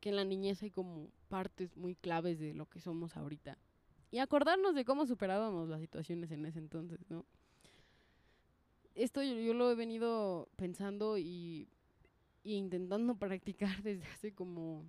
que 0.00 0.10
en 0.10 0.16
la 0.16 0.24
niñez 0.24 0.62
hay 0.62 0.70
como 0.70 1.10
partes 1.28 1.76
muy 1.76 1.94
claves 1.94 2.38
de 2.38 2.54
lo 2.54 2.66
que 2.66 2.80
somos 2.80 3.16
ahorita. 3.16 3.58
Y 4.10 4.18
acordarnos 4.18 4.74
de 4.74 4.84
cómo 4.84 5.06
superábamos 5.06 5.68
las 5.68 5.80
situaciones 5.80 6.30
en 6.30 6.44
ese 6.46 6.58
entonces, 6.58 6.98
¿no? 7.08 7.24
esto 8.94 9.22
yo, 9.22 9.54
lo 9.54 9.70
he 9.70 9.74
venido 9.74 10.48
pensando 10.56 11.18
y, 11.18 11.68
intentando 12.44 13.14
practicar 13.18 13.82
desde 13.82 14.06
hace 14.06 14.32
como 14.32 14.84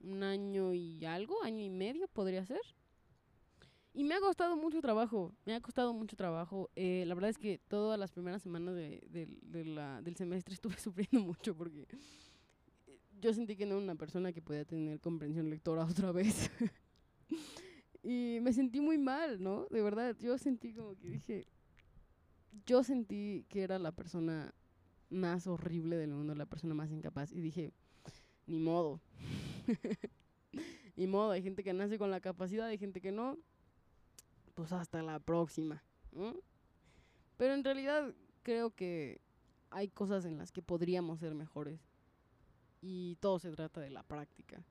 un 0.00 0.22
año 0.22 0.74
y 0.74 1.04
algo, 1.04 1.42
año 1.42 1.62
y 1.62 1.70
medio 1.70 2.08
podría 2.08 2.44
ser. 2.44 2.60
Y 3.96 4.04
me 4.04 4.14
ha 4.14 4.20
costado 4.20 4.58
mucho 4.58 4.82
trabajo, 4.82 5.34
me 5.46 5.54
ha 5.54 5.60
costado 5.62 5.94
mucho 5.94 6.16
trabajo. 6.16 6.68
Eh, 6.76 7.04
la 7.06 7.14
verdad 7.14 7.30
es 7.30 7.38
que 7.38 7.58
todas 7.66 7.98
las 7.98 8.12
primeras 8.12 8.42
semanas 8.42 8.74
del 8.74 10.16
semestre 10.16 10.52
estuve 10.54 10.76
sufriendo 10.76 11.20
mucho 11.20 11.56
porque 11.56 11.88
yo 13.22 13.32
sentí 13.32 13.56
que 13.56 13.64
no 13.64 13.76
era 13.76 13.82
una 13.82 13.94
persona 13.94 14.34
que 14.34 14.42
podía 14.42 14.66
tener 14.66 15.00
comprensión 15.00 15.48
lectora 15.48 15.86
otra 15.90 16.12
vez. 16.12 16.50
y 18.02 18.36
me 18.42 18.52
sentí 18.52 18.82
muy 18.82 18.98
mal, 18.98 19.42
¿no? 19.42 19.66
De 19.70 19.80
verdad, 19.80 20.14
yo 20.20 20.36
sentí 20.36 20.74
como 20.74 20.94
que 20.98 21.08
dije, 21.08 21.46
yo 22.66 22.84
sentí 22.84 23.46
que 23.48 23.62
era 23.62 23.78
la 23.78 23.92
persona 23.92 24.54
más 25.08 25.46
horrible 25.46 25.96
del 25.96 26.10
mundo, 26.10 26.34
la 26.34 26.44
persona 26.44 26.74
más 26.74 26.90
incapaz. 26.90 27.32
Y 27.32 27.40
dije, 27.40 27.72
ni 28.46 28.58
modo. 28.58 29.00
ni 30.96 31.06
modo, 31.06 31.30
hay 31.30 31.42
gente 31.42 31.64
que 31.64 31.72
nace 31.72 31.96
con 31.96 32.10
la 32.10 32.20
capacidad, 32.20 32.66
hay 32.66 32.76
gente 32.76 33.00
que 33.00 33.10
no. 33.10 33.38
Pues 34.56 34.72
hasta 34.72 35.00
la 35.02 35.20
próxima. 35.20 35.84
Pero 37.36 37.54
en 37.54 37.62
realidad 37.62 38.12
creo 38.42 38.74
que 38.74 39.20
hay 39.70 39.86
cosas 39.88 40.24
en 40.24 40.36
las 40.36 40.50
que 40.50 40.62
podríamos 40.62 41.20
ser 41.20 41.36
mejores. 41.36 41.80
Y 42.82 43.16
todo 43.20 43.38
se 43.38 43.52
trata 43.52 43.80
de 43.80 43.90
la 43.90 44.02
práctica. 44.02 44.64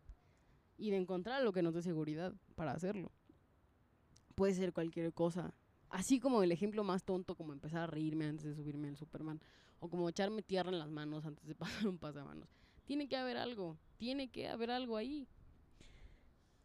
Y 0.78 0.92
de 0.92 0.98
encontrar 0.98 1.42
lo 1.42 1.54
que 1.54 1.62
nos 1.62 1.74
dé 1.74 1.82
seguridad 1.82 2.34
para 2.56 2.74
hacerlo. 2.74 3.12
Puede 4.36 4.54
ser 4.54 4.74
cualquier 4.74 5.14
cosa 5.14 5.54
Así 5.96 6.20
como 6.20 6.44
el 6.44 6.52
ejemplo 6.52 6.84
más 6.84 7.06
tonto, 7.06 7.36
como 7.36 7.54
empezar 7.54 7.84
a 7.84 7.88
reírme 7.88 8.26
antes 8.26 8.44
de 8.46 8.54
subirme 8.54 8.90
al 8.90 8.98
Superman. 8.98 9.42
O 9.80 9.90
como 9.90 10.10
echarme 10.10 10.42
tierra 10.42 10.70
en 10.70 10.80
las 10.80 10.90
manos 10.90 11.26
antes 11.26 11.48
de 11.48 11.56
pasar 11.56 11.88
un 11.88 11.98
pasamanos. 11.98 12.50
Tiene 12.86 13.08
que 13.08 13.16
haber 13.16 13.38
algo. 13.38 13.78
Tiene 13.98 14.30
que 14.30 14.50
haber 14.50 14.72
algo 14.72 14.98
ahí. 14.98 15.26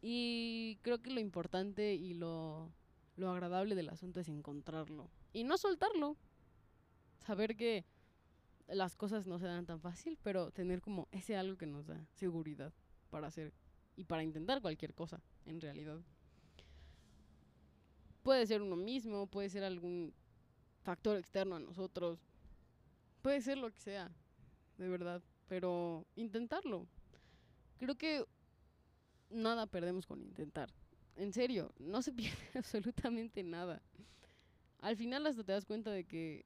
Y 0.01 0.79
creo 0.81 1.01
que 1.01 1.11
lo 1.11 1.21
importante 1.21 1.93
y 1.93 2.13
lo, 2.13 2.71
lo 3.15 3.29
agradable 3.29 3.75
del 3.75 3.89
asunto 3.89 4.19
es 4.19 4.29
encontrarlo. 4.29 5.09
Y 5.33 5.43
no 5.43 5.57
soltarlo. 5.57 6.17
Saber 7.25 7.55
que 7.55 7.85
las 8.67 8.95
cosas 8.95 9.27
no 9.27 9.37
se 9.37 9.45
dan 9.45 9.65
tan 9.65 9.79
fácil, 9.79 10.17
pero 10.23 10.51
tener 10.51 10.81
como 10.81 11.07
ese 11.11 11.35
algo 11.35 11.57
que 11.57 11.65
nos 11.65 11.87
da 11.87 12.05
seguridad 12.13 12.73
para 13.09 13.27
hacer 13.27 13.53
y 13.95 14.05
para 14.05 14.23
intentar 14.23 14.61
cualquier 14.61 14.93
cosa, 14.93 15.21
en 15.45 15.61
realidad. 15.61 15.99
Puede 18.23 18.47
ser 18.47 18.61
uno 18.61 18.75
mismo, 18.75 19.27
puede 19.27 19.49
ser 19.49 19.63
algún 19.63 20.13
factor 20.83 21.17
externo 21.17 21.55
a 21.55 21.59
nosotros, 21.59 22.19
puede 23.21 23.41
ser 23.41 23.57
lo 23.57 23.71
que 23.71 23.79
sea, 23.79 24.11
de 24.77 24.87
verdad, 24.87 25.21
pero 25.47 26.05
intentarlo. 26.15 26.87
Creo 27.77 27.95
que 27.95 28.25
nada 29.29 29.67
perdemos 29.67 30.05
con 30.05 30.21
intentar. 30.21 30.71
En 31.15 31.33
serio, 31.33 31.73
no 31.79 32.01
se 32.01 32.11
pierde 32.13 32.37
absolutamente 32.55 33.43
nada. 33.43 33.81
Al 34.79 34.95
final 34.95 35.25
hasta 35.27 35.43
te 35.43 35.51
das 35.51 35.65
cuenta 35.65 35.91
de 35.91 36.05
que 36.05 36.45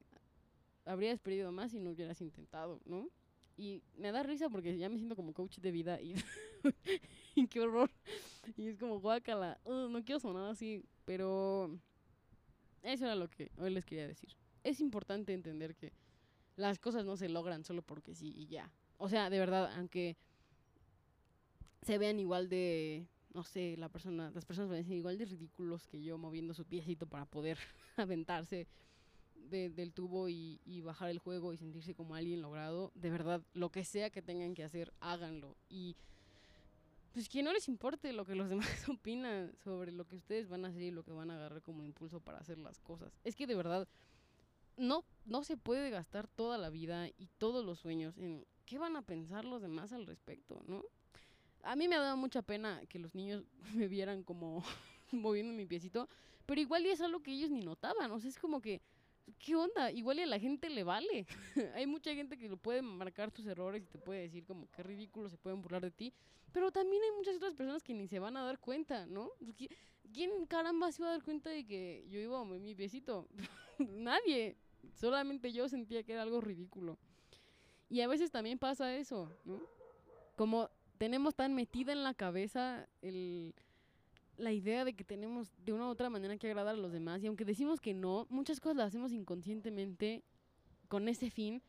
habrías 0.84 1.18
perdido 1.18 1.52
más 1.52 1.72
si 1.72 1.80
no 1.80 1.90
hubieras 1.90 2.20
intentado, 2.20 2.80
¿no? 2.84 3.08
Y 3.56 3.82
me 3.96 4.12
da 4.12 4.22
risa 4.22 4.50
porque 4.50 4.76
ya 4.76 4.88
me 4.88 4.96
siento 4.96 5.16
como 5.16 5.32
coach 5.32 5.58
de 5.58 5.70
vida 5.70 5.98
y, 6.00 6.14
qué 7.50 7.60
horror. 7.60 7.90
Y 8.56 8.68
es 8.68 8.78
como 8.78 9.00
guácala, 9.00 9.58
no 9.64 10.04
quiero 10.04 10.20
sonar 10.20 10.50
así, 10.50 10.84
pero 11.06 11.78
eso 12.82 13.06
era 13.06 13.14
lo 13.14 13.28
que 13.28 13.50
hoy 13.56 13.70
les 13.70 13.86
quería 13.86 14.06
decir. 14.06 14.36
Es 14.62 14.80
importante 14.80 15.32
entender 15.32 15.74
que 15.74 15.92
las 16.56 16.78
cosas 16.78 17.04
no 17.06 17.16
se 17.16 17.28
logran 17.28 17.64
solo 17.64 17.82
porque 17.82 18.14
sí 18.14 18.34
y 18.36 18.46
ya. 18.46 18.70
O 18.98 19.08
sea, 19.08 19.30
de 19.30 19.38
verdad, 19.38 19.72
aunque 19.76 20.16
se 21.82 21.98
vean 21.98 22.18
igual 22.18 22.48
de, 22.48 23.06
no 23.36 23.44
sé, 23.44 23.76
la 23.76 23.90
persona, 23.90 24.30
las 24.30 24.46
personas 24.46 24.70
decir 24.70 24.96
igual 24.96 25.18
de 25.18 25.26
ridículos 25.26 25.86
que 25.86 26.02
yo 26.02 26.16
moviendo 26.16 26.54
su 26.54 26.64
piecito 26.64 27.06
para 27.06 27.26
poder 27.26 27.58
aventarse 27.96 28.66
del 29.50 29.92
tubo 29.92 30.28
y, 30.28 30.58
y, 30.64 30.80
bajar 30.80 31.10
el 31.10 31.18
juego 31.20 31.52
y 31.52 31.58
sentirse 31.58 31.94
como 31.94 32.14
alguien 32.14 32.40
logrado. 32.40 32.90
De 32.94 33.10
verdad, 33.10 33.42
lo 33.52 33.70
que 33.70 33.84
sea 33.84 34.10
que 34.10 34.22
tengan 34.22 34.54
que 34.54 34.64
hacer, 34.64 34.92
háganlo. 35.00 35.54
Y 35.68 35.94
pues 37.12 37.28
que 37.28 37.42
no 37.42 37.52
les 37.52 37.68
importe 37.68 38.12
lo 38.14 38.24
que 38.24 38.34
los 38.34 38.48
demás 38.50 38.88
opinan 38.88 39.52
sobre 39.62 39.92
lo 39.92 40.06
que 40.06 40.16
ustedes 40.16 40.48
van 40.48 40.64
a 40.64 40.68
hacer 40.68 40.82
y 40.82 40.90
lo 40.90 41.04
que 41.04 41.12
van 41.12 41.30
a 41.30 41.36
agarrar 41.36 41.62
como 41.62 41.84
impulso 41.84 42.20
para 42.20 42.38
hacer 42.38 42.58
las 42.58 42.80
cosas. 42.80 43.12
Es 43.22 43.36
que 43.36 43.46
de 43.46 43.54
verdad 43.54 43.86
no 44.78 45.04
no 45.26 45.44
se 45.44 45.56
puede 45.56 45.90
gastar 45.90 46.26
toda 46.26 46.58
la 46.58 46.70
vida 46.70 47.08
y 47.08 47.28
todos 47.38 47.64
los 47.64 47.78
sueños 47.78 48.18
en 48.18 48.46
qué 48.64 48.78
van 48.78 48.96
a 48.96 49.02
pensar 49.02 49.44
los 49.44 49.62
demás 49.62 49.92
al 49.92 50.06
respecto, 50.06 50.62
¿no? 50.66 50.84
A 51.66 51.76
mí 51.76 51.88
me 51.88 51.96
ha 51.96 52.00
dado 52.00 52.16
mucha 52.16 52.42
pena 52.42 52.82
que 52.88 52.98
los 52.98 53.14
niños 53.14 53.44
me 53.74 53.88
vieran 53.88 54.22
como 54.22 54.64
moviendo 55.12 55.52
mi 55.52 55.66
piecito, 55.66 56.08
pero 56.46 56.60
igual 56.60 56.86
y 56.86 56.90
es 56.90 57.00
algo 57.00 57.22
que 57.22 57.32
ellos 57.32 57.50
ni 57.50 57.60
notaban, 57.60 58.10
o 58.10 58.20
sea, 58.20 58.30
es 58.30 58.38
como 58.38 58.60
que 58.60 58.80
¿qué 59.38 59.56
onda? 59.56 59.90
Igual 59.90 60.18
y 60.18 60.22
a 60.22 60.26
la 60.26 60.38
gente 60.38 60.70
le 60.70 60.84
vale. 60.84 61.26
Hay 61.74 61.86
mucha 61.86 62.14
gente 62.14 62.38
que 62.38 62.48
lo 62.48 62.56
puede 62.56 62.82
marcar 62.82 63.30
tus 63.30 63.46
errores 63.46 63.82
y 63.82 63.86
te 63.86 63.98
puede 63.98 64.22
decir 64.22 64.44
como 64.44 64.70
qué 64.70 64.82
ridículo 64.82 65.28
se 65.28 65.36
pueden 65.36 65.62
burlar 65.62 65.82
de 65.82 65.90
ti. 65.90 66.12
Pero 66.52 66.70
también 66.70 67.02
hay 67.02 67.10
muchas 67.10 67.36
otras 67.36 67.54
personas 67.54 67.82
que 67.82 67.92
ni 67.92 68.08
se 68.08 68.18
van 68.18 68.34
a 68.36 68.42
dar 68.42 68.58
cuenta, 68.58 69.04
¿no? 69.04 69.30
¿Quién 70.14 70.46
caramba 70.46 70.90
se 70.90 71.02
iba 71.02 71.08
a 71.08 71.12
dar 71.12 71.22
cuenta 71.22 71.50
de 71.50 71.66
que 71.66 72.06
yo 72.08 72.18
iba 72.18 72.40
a 72.40 72.44
mover 72.44 72.60
mi 72.60 72.74
piecito? 72.74 73.28
Nadie. 73.78 74.56
Solamente 74.94 75.52
yo 75.52 75.68
sentía 75.68 76.02
que 76.02 76.12
era 76.12 76.22
algo 76.22 76.40
ridículo. 76.40 76.96
Y 77.90 78.00
a 78.00 78.08
veces 78.08 78.30
también 78.30 78.58
pasa 78.58 78.96
eso, 78.96 79.30
¿no? 79.44 79.60
Como 80.34 80.70
tenemos 80.98 81.34
tan 81.34 81.54
metida 81.54 81.92
en 81.92 82.02
la 82.02 82.14
cabeza 82.14 82.88
el 83.02 83.54
la 84.36 84.52
idea 84.52 84.84
de 84.84 84.94
que 84.94 85.04
tenemos 85.04 85.50
de 85.64 85.72
una 85.72 85.86
u 85.86 85.90
otra 85.90 86.10
manera 86.10 86.36
que 86.36 86.46
agradar 86.46 86.74
a 86.74 86.78
los 86.78 86.92
demás 86.92 87.22
y 87.22 87.26
aunque 87.26 87.44
decimos 87.44 87.80
que 87.80 87.94
no, 87.94 88.26
muchas 88.28 88.60
cosas 88.60 88.76
las 88.76 88.88
hacemos 88.88 89.12
inconscientemente 89.12 90.22
con 90.88 91.08
ese 91.08 91.30
fin 91.30 91.62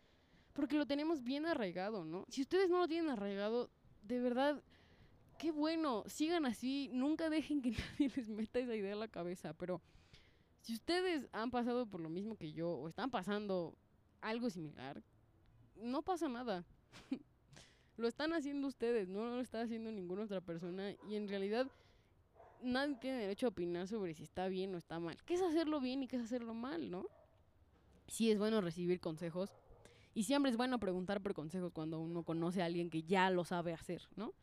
porque 0.53 0.75
lo 0.75 0.85
tenemos 0.85 1.23
bien 1.23 1.45
arraigado, 1.45 2.03
¿no? 2.03 2.25
Si 2.29 2.41
ustedes 2.41 2.69
no 2.69 2.79
lo 2.79 2.87
tienen 2.87 3.11
arraigado, 3.11 3.69
de 4.01 4.19
verdad, 4.19 4.63
qué 5.37 5.51
bueno, 5.51 6.03
sigan 6.07 6.45
así, 6.45 6.89
nunca 6.91 7.29
dejen 7.29 7.61
que 7.61 7.71
nadie 7.99 8.11
les 8.15 8.27
meta 8.29 8.59
esa 8.59 8.75
idea 8.75 8.93
en 8.93 8.99
la 8.99 9.07
cabeza, 9.07 9.53
pero 9.53 9.81
si 10.61 10.73
ustedes 10.73 11.27
han 11.31 11.51
pasado 11.51 11.85
por 11.85 12.01
lo 12.01 12.09
mismo 12.09 12.35
que 12.35 12.51
yo 12.51 12.71
o 12.71 12.87
están 12.87 13.11
pasando 13.11 13.77
algo 14.19 14.49
similar, 14.49 15.01
no 15.75 16.01
pasa 16.01 16.27
nada. 16.27 16.65
lo 17.97 18.07
están 18.07 18.33
haciendo 18.33 18.67
ustedes, 18.67 19.10
no 19.10 19.25
lo 19.25 19.41
está 19.41 19.62
haciendo 19.62 19.91
ninguna 19.91 20.23
otra 20.23 20.39
persona 20.39 20.91
y 21.10 21.15
en 21.15 21.27
realidad 21.27 21.67
nadie 22.62 22.95
tiene 22.95 23.17
derecho 23.17 23.47
a 23.47 23.49
opinar 23.49 23.88
sobre 23.88 24.13
si 24.13 24.23
está 24.23 24.47
bien 24.47 24.73
o 24.75 24.77
está 24.77 24.99
mal. 24.99 25.17
¿Qué 25.25 25.33
es 25.33 25.41
hacerlo 25.41 25.79
bien 25.79 26.03
y 26.03 26.07
qué 26.07 26.17
es 26.17 26.23
hacerlo 26.23 26.53
mal, 26.53 26.89
no? 26.91 27.07
Sí 28.07 28.31
es 28.31 28.38
bueno 28.38 28.62
recibir 28.62 28.99
consejos 28.99 29.51
y 30.13 30.23
siempre 30.23 30.51
es 30.51 30.57
bueno 30.57 30.79
preguntar 30.79 31.21
por 31.21 31.33
consejos 31.33 31.71
cuando 31.73 31.99
uno 31.99 32.23
conoce 32.23 32.62
a 32.62 32.65
alguien 32.65 32.89
que 32.89 33.03
ya 33.03 33.29
lo 33.29 33.43
sabe 33.43 33.73
hacer, 33.73 34.03
¿no? 34.15 34.33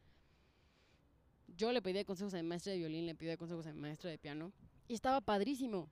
Yo 1.56 1.70
le 1.70 1.80
pedí 1.80 2.04
consejos 2.04 2.34
a 2.34 2.38
mi 2.38 2.42
maestra 2.48 2.72
de 2.72 2.78
violín, 2.78 3.06
le 3.06 3.14
pedí 3.14 3.36
consejos 3.36 3.66
a 3.66 3.72
mi 3.72 3.80
maestra 3.80 4.10
de 4.10 4.18
piano 4.18 4.52
y 4.88 4.94
estaba 4.94 5.20
padrísimo. 5.20 5.88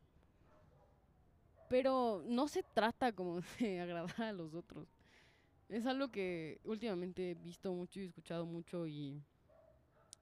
Pero 1.69 2.23
no 2.27 2.49
se 2.49 2.63
trata 2.63 3.13
como 3.13 3.41
de 3.61 3.81
agradar 3.81 4.23
a 4.23 4.33
los 4.33 4.53
otros. 4.55 4.89
Es 5.69 5.87
algo 5.87 6.09
que 6.11 6.61
últimamente 6.65 7.31
he 7.31 7.35
visto 7.35 7.73
mucho 7.73 8.01
y 8.01 8.05
escuchado 8.05 8.45
mucho 8.45 8.87
y, 8.87 9.23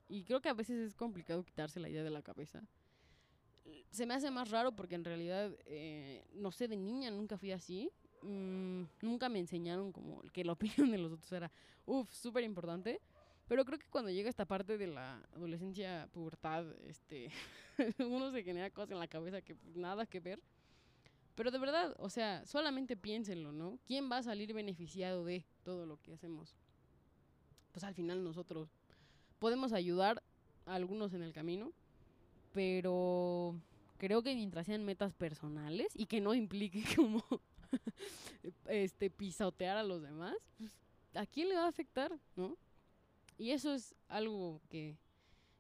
y 0.09 0.25
creo 0.25 0.41
que 0.41 0.49
a 0.49 0.55
veces 0.55 0.79
es 0.79 0.95
complicado 0.95 1.45
quitarse 1.45 1.81
la 1.81 1.89
idea 1.89 2.05
de 2.05 2.11
la 2.11 2.23
cabeza. 2.23 2.63
Se 3.91 4.07
me 4.07 4.15
hace 4.15 4.31
más 4.31 4.51
raro 4.51 4.73
porque 4.73 4.95
en 4.95 5.05
realidad, 5.05 5.53
eh, 5.67 6.25
no 6.35 6.51
sé, 6.53 6.69
de 6.69 6.77
niña 6.77 7.11
nunca 7.11 7.37
fui 7.37 7.53
así. 7.53 7.91
Mm, 8.23 8.83
nunca 9.03 9.29
me 9.29 9.39
enseñaron 9.39 9.93
como 9.93 10.23
que 10.33 10.45
la 10.45 10.53
opinión 10.87 10.91
de 10.91 10.99
los 10.99 11.13
otros 11.13 11.33
era, 11.33 11.51
uff, 11.87 12.13
súper 12.13 12.45
importante. 12.45 13.01
Pero 13.51 13.65
creo 13.65 13.81
que 13.81 13.89
cuando 13.89 14.13
llega 14.13 14.31
esta 14.31 14.45
parte 14.45 14.79
de 14.79 14.87
la 14.87 15.17
adolescencia, 15.35 16.09
pubertad, 16.13 16.67
este, 16.87 17.31
uno 17.99 18.31
se 18.31 18.45
genera 18.45 18.71
cosas 18.71 18.93
en 18.93 19.01
la 19.01 19.09
cabeza 19.09 19.43
que 19.43 19.57
pues, 19.57 19.75
nada 19.75 20.07
que 20.07 20.21
ver. 20.21 20.41
Pero 21.41 21.53
de 21.53 21.59
verdad, 21.59 21.97
o 21.97 22.11
sea, 22.11 22.45
solamente 22.45 22.99
piénsenlo, 22.99 23.51
¿no? 23.51 23.79
¿Quién 23.87 24.13
va 24.13 24.19
a 24.19 24.23
salir 24.23 24.53
beneficiado 24.53 25.25
de 25.25 25.47
todo 25.63 25.87
lo 25.87 25.97
que 25.97 26.13
hacemos? 26.13 26.55
Pues 27.73 27.83
al 27.83 27.95
final 27.95 28.23
nosotros 28.23 28.69
podemos 29.39 29.73
ayudar 29.73 30.23
a 30.67 30.75
algunos 30.75 31.15
en 31.15 31.23
el 31.23 31.33
camino, 31.33 31.73
pero 32.53 33.59
creo 33.97 34.23
que 34.23 34.35
mientras 34.35 34.67
sean 34.67 34.85
metas 34.85 35.15
personales 35.15 35.89
y 35.95 36.05
que 36.05 36.21
no 36.21 36.35
implique 36.35 36.85
como 36.95 37.25
este 38.67 39.09
pisotear 39.09 39.79
a 39.79 39.83
los 39.83 40.03
demás, 40.03 40.37
a 41.15 41.25
quién 41.25 41.49
le 41.49 41.55
va 41.55 41.65
a 41.65 41.69
afectar, 41.69 42.13
¿no? 42.37 42.59
Y 43.39 43.53
eso 43.53 43.73
es 43.73 43.95
algo 44.09 44.61
que 44.69 44.99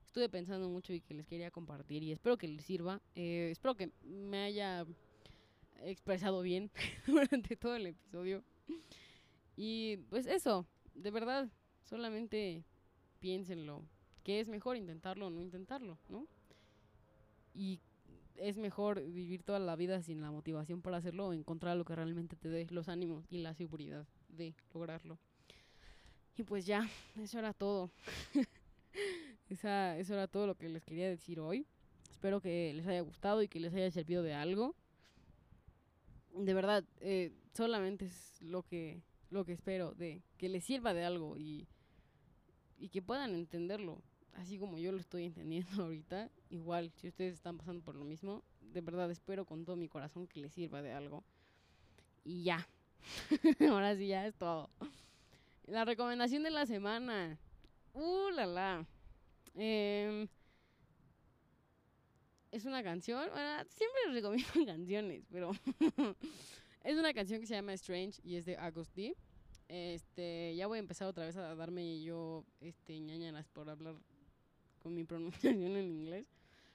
estuve 0.04 0.28
pensando 0.28 0.68
mucho 0.68 0.92
y 0.92 1.00
que 1.00 1.14
les 1.14 1.26
quería 1.26 1.50
compartir 1.50 2.02
y 2.02 2.12
espero 2.12 2.36
que 2.36 2.48
les 2.48 2.66
sirva. 2.66 3.00
Eh, 3.14 3.48
espero 3.50 3.76
que 3.76 3.90
me 4.02 4.42
haya 4.42 4.84
expresado 5.84 6.42
bien 6.42 6.70
durante 7.06 7.56
todo 7.56 7.76
el 7.76 7.86
episodio. 7.86 8.42
Y 9.56 9.98
pues 10.08 10.26
eso, 10.26 10.66
de 10.94 11.10
verdad, 11.10 11.48
solamente 11.84 12.64
piénsenlo, 13.18 13.84
que 14.24 14.40
es 14.40 14.48
mejor 14.48 14.76
intentarlo 14.76 15.26
o 15.26 15.30
no 15.30 15.40
intentarlo, 15.40 15.98
¿no? 16.08 16.26
Y 17.54 17.80
es 18.36 18.56
mejor 18.56 19.02
vivir 19.02 19.42
toda 19.42 19.58
la 19.58 19.76
vida 19.76 20.02
sin 20.02 20.22
la 20.22 20.30
motivación 20.30 20.80
para 20.80 20.96
hacerlo 20.96 21.28
o 21.28 21.32
encontrar 21.32 21.76
lo 21.76 21.84
que 21.84 21.94
realmente 21.94 22.36
te 22.36 22.48
dé 22.48 22.66
los 22.70 22.88
ánimos 22.88 23.26
y 23.28 23.38
la 23.38 23.54
seguridad 23.54 24.06
de 24.28 24.54
lograrlo. 24.72 25.18
Y 26.36 26.42
pues 26.42 26.64
ya, 26.64 26.88
eso 27.20 27.38
era 27.38 27.52
todo. 27.52 27.90
Esa, 29.50 29.98
eso 29.98 30.14
era 30.14 30.28
todo 30.28 30.46
lo 30.46 30.54
que 30.54 30.68
les 30.68 30.84
quería 30.84 31.08
decir 31.08 31.40
hoy. 31.40 31.66
Espero 32.10 32.40
que 32.40 32.72
les 32.72 32.86
haya 32.86 33.00
gustado 33.00 33.42
y 33.42 33.48
que 33.48 33.60
les 33.60 33.74
haya 33.74 33.90
servido 33.90 34.22
de 34.22 34.32
algo 34.32 34.74
de 36.34 36.54
verdad, 36.54 36.84
eh, 37.00 37.32
solamente 37.54 38.06
es 38.06 38.40
lo 38.40 38.62
que, 38.62 39.02
lo 39.30 39.44
que 39.44 39.52
espero, 39.52 39.92
de 39.92 40.22
que 40.38 40.48
les 40.48 40.64
sirva 40.64 40.94
de 40.94 41.04
algo 41.04 41.36
y, 41.36 41.68
y 42.78 42.88
que 42.88 43.02
puedan 43.02 43.34
entenderlo, 43.34 44.02
así 44.34 44.58
como 44.58 44.78
yo 44.78 44.92
lo 44.92 44.98
estoy 44.98 45.24
entendiendo 45.24 45.70
ahorita. 45.82 46.30
Igual, 46.50 46.92
si 46.96 47.08
ustedes 47.08 47.34
están 47.34 47.58
pasando 47.58 47.82
por 47.82 47.94
lo 47.94 48.04
mismo, 48.04 48.42
de 48.60 48.80
verdad 48.80 49.10
espero 49.10 49.44
con 49.44 49.64
todo 49.64 49.76
mi 49.76 49.88
corazón 49.88 50.26
que 50.26 50.40
les 50.40 50.52
sirva 50.52 50.82
de 50.82 50.92
algo. 50.92 51.24
Y 52.24 52.42
ya, 52.42 52.68
ahora 53.70 53.96
sí 53.96 54.08
ya 54.08 54.26
es 54.26 54.34
todo. 54.34 54.70
La 55.64 55.84
recomendación 55.84 56.42
de 56.42 56.50
la 56.50 56.66
semana. 56.66 57.38
Uh, 57.92 58.30
la 58.30 58.46
la. 58.46 58.86
Eh, 59.54 60.26
es 62.52 62.64
una 62.64 62.82
canción, 62.82 63.28
bueno, 63.32 63.64
siempre 63.68 64.00
les 64.06 64.14
recomiendo 64.14 64.52
canciones, 64.66 65.24
pero 65.30 65.52
es 66.84 66.98
una 66.98 67.12
canción 67.12 67.40
que 67.40 67.46
se 67.46 67.54
llama 67.54 67.72
Strange 67.74 68.20
y 68.22 68.36
es 68.36 68.44
de 68.44 68.56
August 68.56 68.94
D. 68.94 69.16
Este, 69.68 70.54
ya 70.56 70.66
voy 70.66 70.78
a 70.78 70.80
empezar 70.80 71.06
otra 71.06 71.26
vez 71.26 71.36
a 71.36 71.54
darme 71.54 72.02
yo 72.02 72.44
este 72.60 72.98
ñañanas 72.98 73.48
por 73.48 73.70
hablar 73.70 73.94
con 74.82 74.94
mi 74.94 75.04
pronunciación 75.04 75.76
en 75.76 75.90
inglés. 75.90 76.26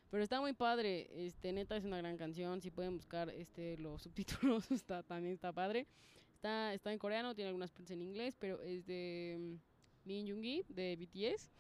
Pero 0.09 0.23
está 0.23 0.39
muy 0.39 0.53
padre, 0.53 1.09
este, 1.11 1.51
neta 1.51 1.75
es 1.75 1.83
una 1.83 1.97
gran 1.97 2.15
canción, 2.15 2.61
si 2.61 2.71
pueden 2.71 2.95
buscar 2.95 3.29
este 3.31 3.77
los 3.77 4.03
subtítulos 4.03 4.71
está 4.71 5.03
también 5.03 5.33
está 5.33 5.51
padre. 5.51 5.87
Está 6.35 6.73
está 6.73 6.93
en 6.93 6.99
coreano, 6.99 7.35
tiene 7.35 7.49
algunas 7.49 7.71
partes 7.71 7.91
en 7.91 8.01
inglés, 8.01 8.35
pero 8.39 8.61
es 8.61 8.85
de 8.85 9.35
mm, 9.37 10.07
Min 10.07 10.27
Yoongi 10.27 10.63
de 10.69 10.95
BTS. 10.95 11.51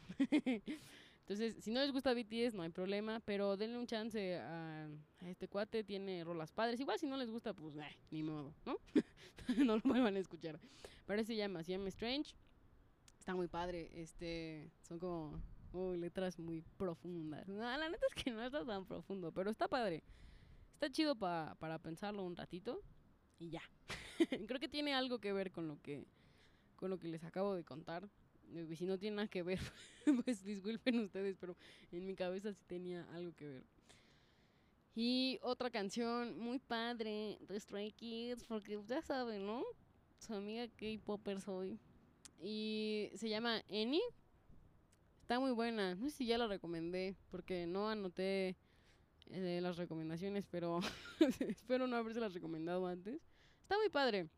Entonces, 1.27 1.55
si 1.63 1.71
no 1.71 1.81
les 1.81 1.91
gusta 1.91 2.13
BTS, 2.13 2.53
no 2.53 2.61
hay 2.61 2.69
problema, 2.69 3.19
pero 3.25 3.57
denle 3.57 3.79
un 3.79 3.87
chance 3.87 4.37
a, 4.37 4.87
este 5.25 5.47
cuate, 5.47 5.83
tiene 5.83 6.23
rolas 6.23 6.51
padres. 6.51 6.79
Igual 6.79 6.99
si 6.99 7.07
no 7.07 7.17
les 7.17 7.31
gusta, 7.31 7.51
pues, 7.51 7.73
ni 8.11 8.21
modo, 8.21 8.53
¿no? 8.63 8.77
no 9.65 9.77
lo 9.77 9.81
vuelvan 9.83 10.17
a 10.17 10.19
escuchar. 10.19 10.59
Pero 11.07 11.23
se 11.23 11.35
llama, 11.35 11.63
se 11.63 11.71
llama 11.71 11.87
Strange. 11.87 12.35
Está 13.17 13.33
muy 13.33 13.47
padre, 13.47 13.89
este, 13.99 14.69
son 14.87 14.99
como 14.99 15.41
letras 15.95 16.37
muy 16.37 16.61
profundas. 16.77 17.47
La 17.47 17.89
neta 17.89 18.05
es 18.05 18.23
que 18.23 18.29
no 18.29 18.43
está 18.45 18.63
tan 18.63 18.85
profundo, 18.85 19.31
pero 19.31 19.49
está 19.49 19.67
padre. 19.67 20.03
Está 20.73 20.91
chido 20.91 21.15
para 21.15 21.79
pensarlo 21.79 22.23
un 22.23 22.35
ratito 22.35 22.83
y 23.39 23.49
ya. 23.49 23.63
Creo 24.47 24.59
que 24.59 24.69
tiene 24.69 24.93
algo 24.93 25.17
que 25.17 25.33
ver 25.33 25.51
con 25.51 25.67
lo 25.67 25.81
que, 25.81 26.05
con 26.75 26.91
lo 26.91 26.99
que 26.99 27.07
les 27.07 27.23
acabo 27.23 27.55
de 27.55 27.63
contar. 27.63 28.07
Eh, 28.55 28.75
si 28.75 28.85
no 28.85 28.97
tiene 28.97 29.17
nada 29.17 29.27
que 29.27 29.43
ver, 29.43 29.59
pues 30.25 30.43
disculpen 30.43 30.99
ustedes, 30.99 31.37
pero 31.39 31.55
en 31.91 32.05
mi 32.05 32.15
cabeza 32.15 32.53
sí 32.53 32.63
tenía 32.67 33.05
algo 33.13 33.33
que 33.35 33.47
ver. 33.47 33.63
Y 34.95 35.39
otra 35.41 35.69
canción 35.69 36.39
muy 36.39 36.57
padre 36.59 37.37
de 37.41 37.59
Stray 37.59 37.91
Kids, 37.91 38.45
porque 38.45 38.79
ya 38.87 39.01
saben, 39.01 39.45
¿no? 39.45 39.63
Su 40.19 40.33
amiga 40.33 40.67
K-Popper 40.69 41.41
soy. 41.41 41.77
Y 42.41 43.11
se 43.15 43.27
llama 43.27 43.61
Annie. 43.69 44.01
Está 45.21 45.39
muy 45.39 45.51
buena. 45.51 45.95
No 45.95 46.09
sé 46.09 46.11
si 46.11 46.25
ya 46.25 46.37
la 46.37 46.47
recomendé, 46.47 47.17
porque 47.29 47.67
no 47.67 47.89
anoté 47.89 48.55
eh, 49.31 49.59
las 49.61 49.75
recomendaciones, 49.75 50.45
pero 50.49 50.79
espero 51.39 51.87
no 51.87 51.97
haberse 51.97 52.21
las 52.21 52.33
recomendado 52.33 52.87
antes. 52.87 53.21
Está 53.63 53.77
muy 53.77 53.89
padre. 53.89 54.29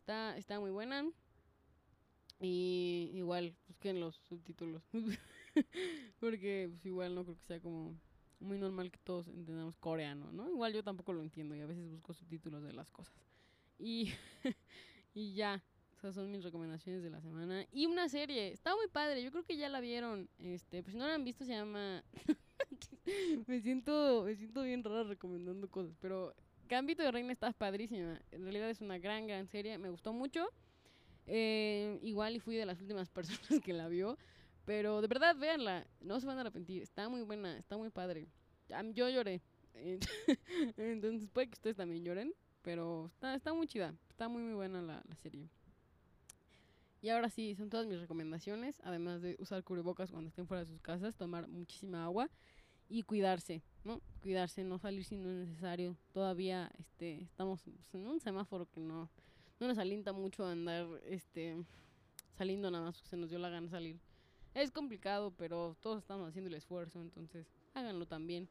Está, 0.00 0.36
está 0.36 0.60
muy 0.60 0.70
buena. 0.70 1.06
Y 2.40 3.10
igual, 3.14 3.54
busquen 3.68 4.00
los 4.00 4.16
subtítulos. 4.16 4.82
Porque 6.20 6.68
pues, 6.70 6.86
igual 6.86 7.14
no 7.14 7.24
creo 7.24 7.36
que 7.36 7.44
sea 7.44 7.60
como 7.60 7.94
muy 8.40 8.58
normal 8.58 8.90
que 8.90 8.98
todos 8.98 9.28
entendamos 9.28 9.76
coreano, 9.76 10.32
¿no? 10.32 10.48
Igual 10.48 10.72
yo 10.72 10.82
tampoco 10.82 11.12
lo 11.12 11.20
entiendo 11.20 11.54
y 11.54 11.60
a 11.60 11.66
veces 11.66 11.86
busco 11.90 12.14
subtítulos 12.14 12.62
de 12.62 12.72
las 12.72 12.90
cosas. 12.90 13.14
Y, 13.78 14.12
y 15.14 15.34
ya, 15.34 15.62
esas 15.98 16.14
son 16.14 16.30
mis 16.30 16.42
recomendaciones 16.42 17.02
de 17.02 17.10
la 17.10 17.20
semana. 17.20 17.66
Y 17.72 17.84
una 17.84 18.08
serie, 18.08 18.52
está 18.52 18.74
muy 18.74 18.88
padre, 18.88 19.22
yo 19.22 19.30
creo 19.30 19.44
que 19.44 19.58
ya 19.58 19.68
la 19.68 19.80
vieron. 19.80 20.30
Este, 20.38 20.82
pues 20.82 20.94
si 20.94 20.98
no 20.98 21.06
la 21.06 21.14
han 21.14 21.24
visto 21.24 21.44
se 21.44 21.52
llama... 21.52 22.02
me 23.46 23.60
siento 23.60 24.22
me 24.24 24.36
siento 24.36 24.62
bien 24.62 24.84
rara 24.84 25.02
recomendando 25.04 25.68
cosas, 25.68 25.94
pero 26.00 26.34
Gambito 26.68 27.02
de 27.02 27.10
Reina 27.10 27.32
está 27.32 27.52
padrísima. 27.52 28.18
En 28.30 28.42
realidad 28.42 28.70
es 28.70 28.80
una 28.80 28.98
gran, 28.98 29.26
gran 29.26 29.46
serie, 29.48 29.76
me 29.76 29.90
gustó 29.90 30.12
mucho. 30.12 30.48
Eh, 31.26 31.98
igual 32.02 32.36
y 32.36 32.40
fui 32.40 32.56
de 32.56 32.66
las 32.66 32.80
últimas 32.80 33.08
personas 33.08 33.40
que 33.64 33.72
la 33.72 33.88
vio. 33.88 34.18
Pero 34.64 35.00
de 35.00 35.08
verdad, 35.08 35.36
véanla. 35.36 35.86
No 36.00 36.20
se 36.20 36.26
van 36.26 36.38
a 36.38 36.42
arrepentir. 36.42 36.82
Está 36.82 37.08
muy 37.08 37.22
buena, 37.22 37.56
está 37.58 37.76
muy 37.76 37.90
padre. 37.90 38.28
Yo 38.94 39.08
lloré. 39.08 39.42
Entonces 40.76 41.28
puede 41.32 41.48
que 41.48 41.54
ustedes 41.54 41.76
también 41.76 42.04
lloren. 42.04 42.34
Pero 42.62 43.06
está, 43.06 43.34
está 43.34 43.52
muy 43.54 43.66
chida. 43.66 43.94
Está 44.10 44.28
muy, 44.28 44.42
muy 44.42 44.54
buena 44.54 44.82
la, 44.82 45.02
la 45.08 45.16
serie. 45.16 45.48
Y 47.02 47.08
ahora 47.08 47.30
sí, 47.30 47.54
son 47.54 47.70
todas 47.70 47.86
mis 47.86 47.98
recomendaciones. 47.98 48.80
Además 48.84 49.22
de 49.22 49.36
usar 49.38 49.64
cubrebocas 49.64 50.10
cuando 50.10 50.28
estén 50.28 50.46
fuera 50.46 50.60
de 50.60 50.66
sus 50.66 50.80
casas, 50.80 51.16
tomar 51.16 51.48
muchísima 51.48 52.04
agua 52.04 52.28
y 52.90 53.04
cuidarse, 53.04 53.62
¿no? 53.84 54.02
Cuidarse, 54.20 54.64
no 54.64 54.78
salir 54.78 55.04
si 55.04 55.16
no 55.16 55.30
es 55.30 55.48
necesario. 55.48 55.96
Todavía 56.12 56.70
este, 56.78 57.22
estamos 57.22 57.62
en 57.92 58.06
un 58.06 58.20
semáforo 58.20 58.66
que 58.66 58.80
no, 58.80 59.08
no 59.60 59.68
nos 59.68 59.78
alienta 59.78 60.12
mucho 60.12 60.46
andar 60.46 60.86
este 61.04 61.64
saliendo 62.36 62.70
nada 62.70 62.86
más 62.86 62.96
se 62.96 63.16
nos 63.18 63.28
dio 63.28 63.38
la 63.38 63.50
gana 63.50 63.68
salir. 63.68 64.00
Es 64.54 64.70
complicado, 64.70 65.32
pero 65.36 65.76
todos 65.80 65.98
estamos 65.98 66.26
haciendo 66.28 66.48
el 66.48 66.54
esfuerzo, 66.54 67.00
entonces 67.02 67.46
háganlo 67.74 68.06
también. 68.06 68.48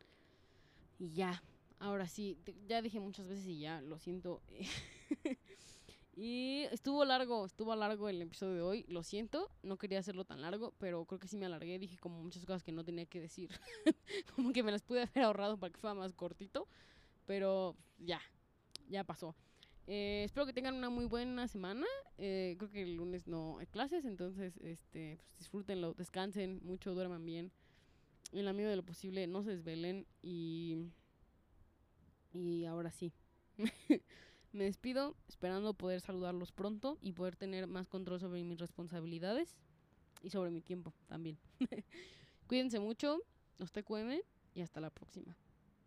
Y 0.99 1.11
ya, 1.11 1.41
ahora 1.79 2.07
sí, 2.07 2.37
ya 2.67 2.83
dije 2.83 2.99
muchas 2.99 3.27
veces 3.27 3.47
y 3.47 3.59
ya, 3.59 3.81
lo 3.81 3.97
siento. 3.97 4.41
y 6.15 6.65
estuvo 6.71 7.03
largo, 7.03 7.47
estuvo 7.47 7.75
largo 7.75 8.07
el 8.09 8.21
episodio 8.21 8.53
de 8.53 8.61
hoy, 8.61 8.85
lo 8.87 9.01
siento, 9.01 9.49
no 9.63 9.77
quería 9.77 9.99
hacerlo 9.99 10.25
tan 10.25 10.41
largo, 10.41 10.75
pero 10.77 11.03
creo 11.05 11.19
que 11.19 11.27
sí 11.27 11.35
me 11.35 11.47
alargué, 11.47 11.79
dije 11.79 11.97
como 11.97 12.21
muchas 12.21 12.45
cosas 12.45 12.63
que 12.63 12.71
no 12.71 12.85
tenía 12.85 13.07
que 13.07 13.19
decir. 13.19 13.49
como 14.35 14.53
que 14.53 14.61
me 14.61 14.71
las 14.71 14.83
pude 14.83 15.01
haber 15.01 15.23
ahorrado 15.23 15.57
para 15.57 15.73
que 15.73 15.79
fuera 15.79 15.95
más 15.95 16.13
cortito, 16.13 16.67
pero 17.25 17.75
ya, 17.97 18.21
ya 18.87 19.03
pasó. 19.03 19.35
Eh, 19.91 20.23
espero 20.23 20.45
que 20.45 20.53
tengan 20.53 20.75
una 20.75 20.91
muy 20.91 21.05
buena 21.05 21.47
semana. 21.47 21.87
Eh, 22.19 22.53
creo 22.59 22.69
que 22.69 22.83
el 22.83 22.93
lunes 22.95 23.25
no 23.25 23.57
hay 23.57 23.65
clases, 23.65 24.05
entonces 24.05 24.55
este, 24.57 25.17
pues, 25.17 25.35
disfrútenlo, 25.39 25.95
descansen 25.95 26.59
mucho, 26.63 26.93
duerman 26.93 27.25
bien. 27.25 27.51
En 28.31 28.45
la 28.45 28.53
medida 28.53 28.69
de 28.69 28.75
lo 28.75 28.85
posible, 28.85 29.25
no 29.25 29.41
se 29.41 29.49
desvelen 29.49 30.05
y. 30.21 30.91
Y 32.33 32.65
ahora 32.65 32.91
sí. 32.91 33.11
Me 34.53 34.65
despido, 34.65 35.15
esperando 35.27 35.73
poder 35.73 36.01
saludarlos 36.01 36.51
pronto 36.51 36.99
y 37.01 37.13
poder 37.13 37.35
tener 37.35 37.65
más 37.65 37.87
control 37.87 38.19
sobre 38.19 38.43
mis 38.43 38.59
responsabilidades 38.59 39.57
y 40.21 40.29
sobre 40.29 40.51
mi 40.51 40.61
tiempo 40.61 40.93
también. 41.07 41.39
Cuídense 42.47 42.79
mucho, 42.79 43.23
los 43.57 43.71
TQM 43.71 44.19
y 44.53 44.61
hasta 44.61 44.81
la 44.81 44.91
próxima. 44.91 45.35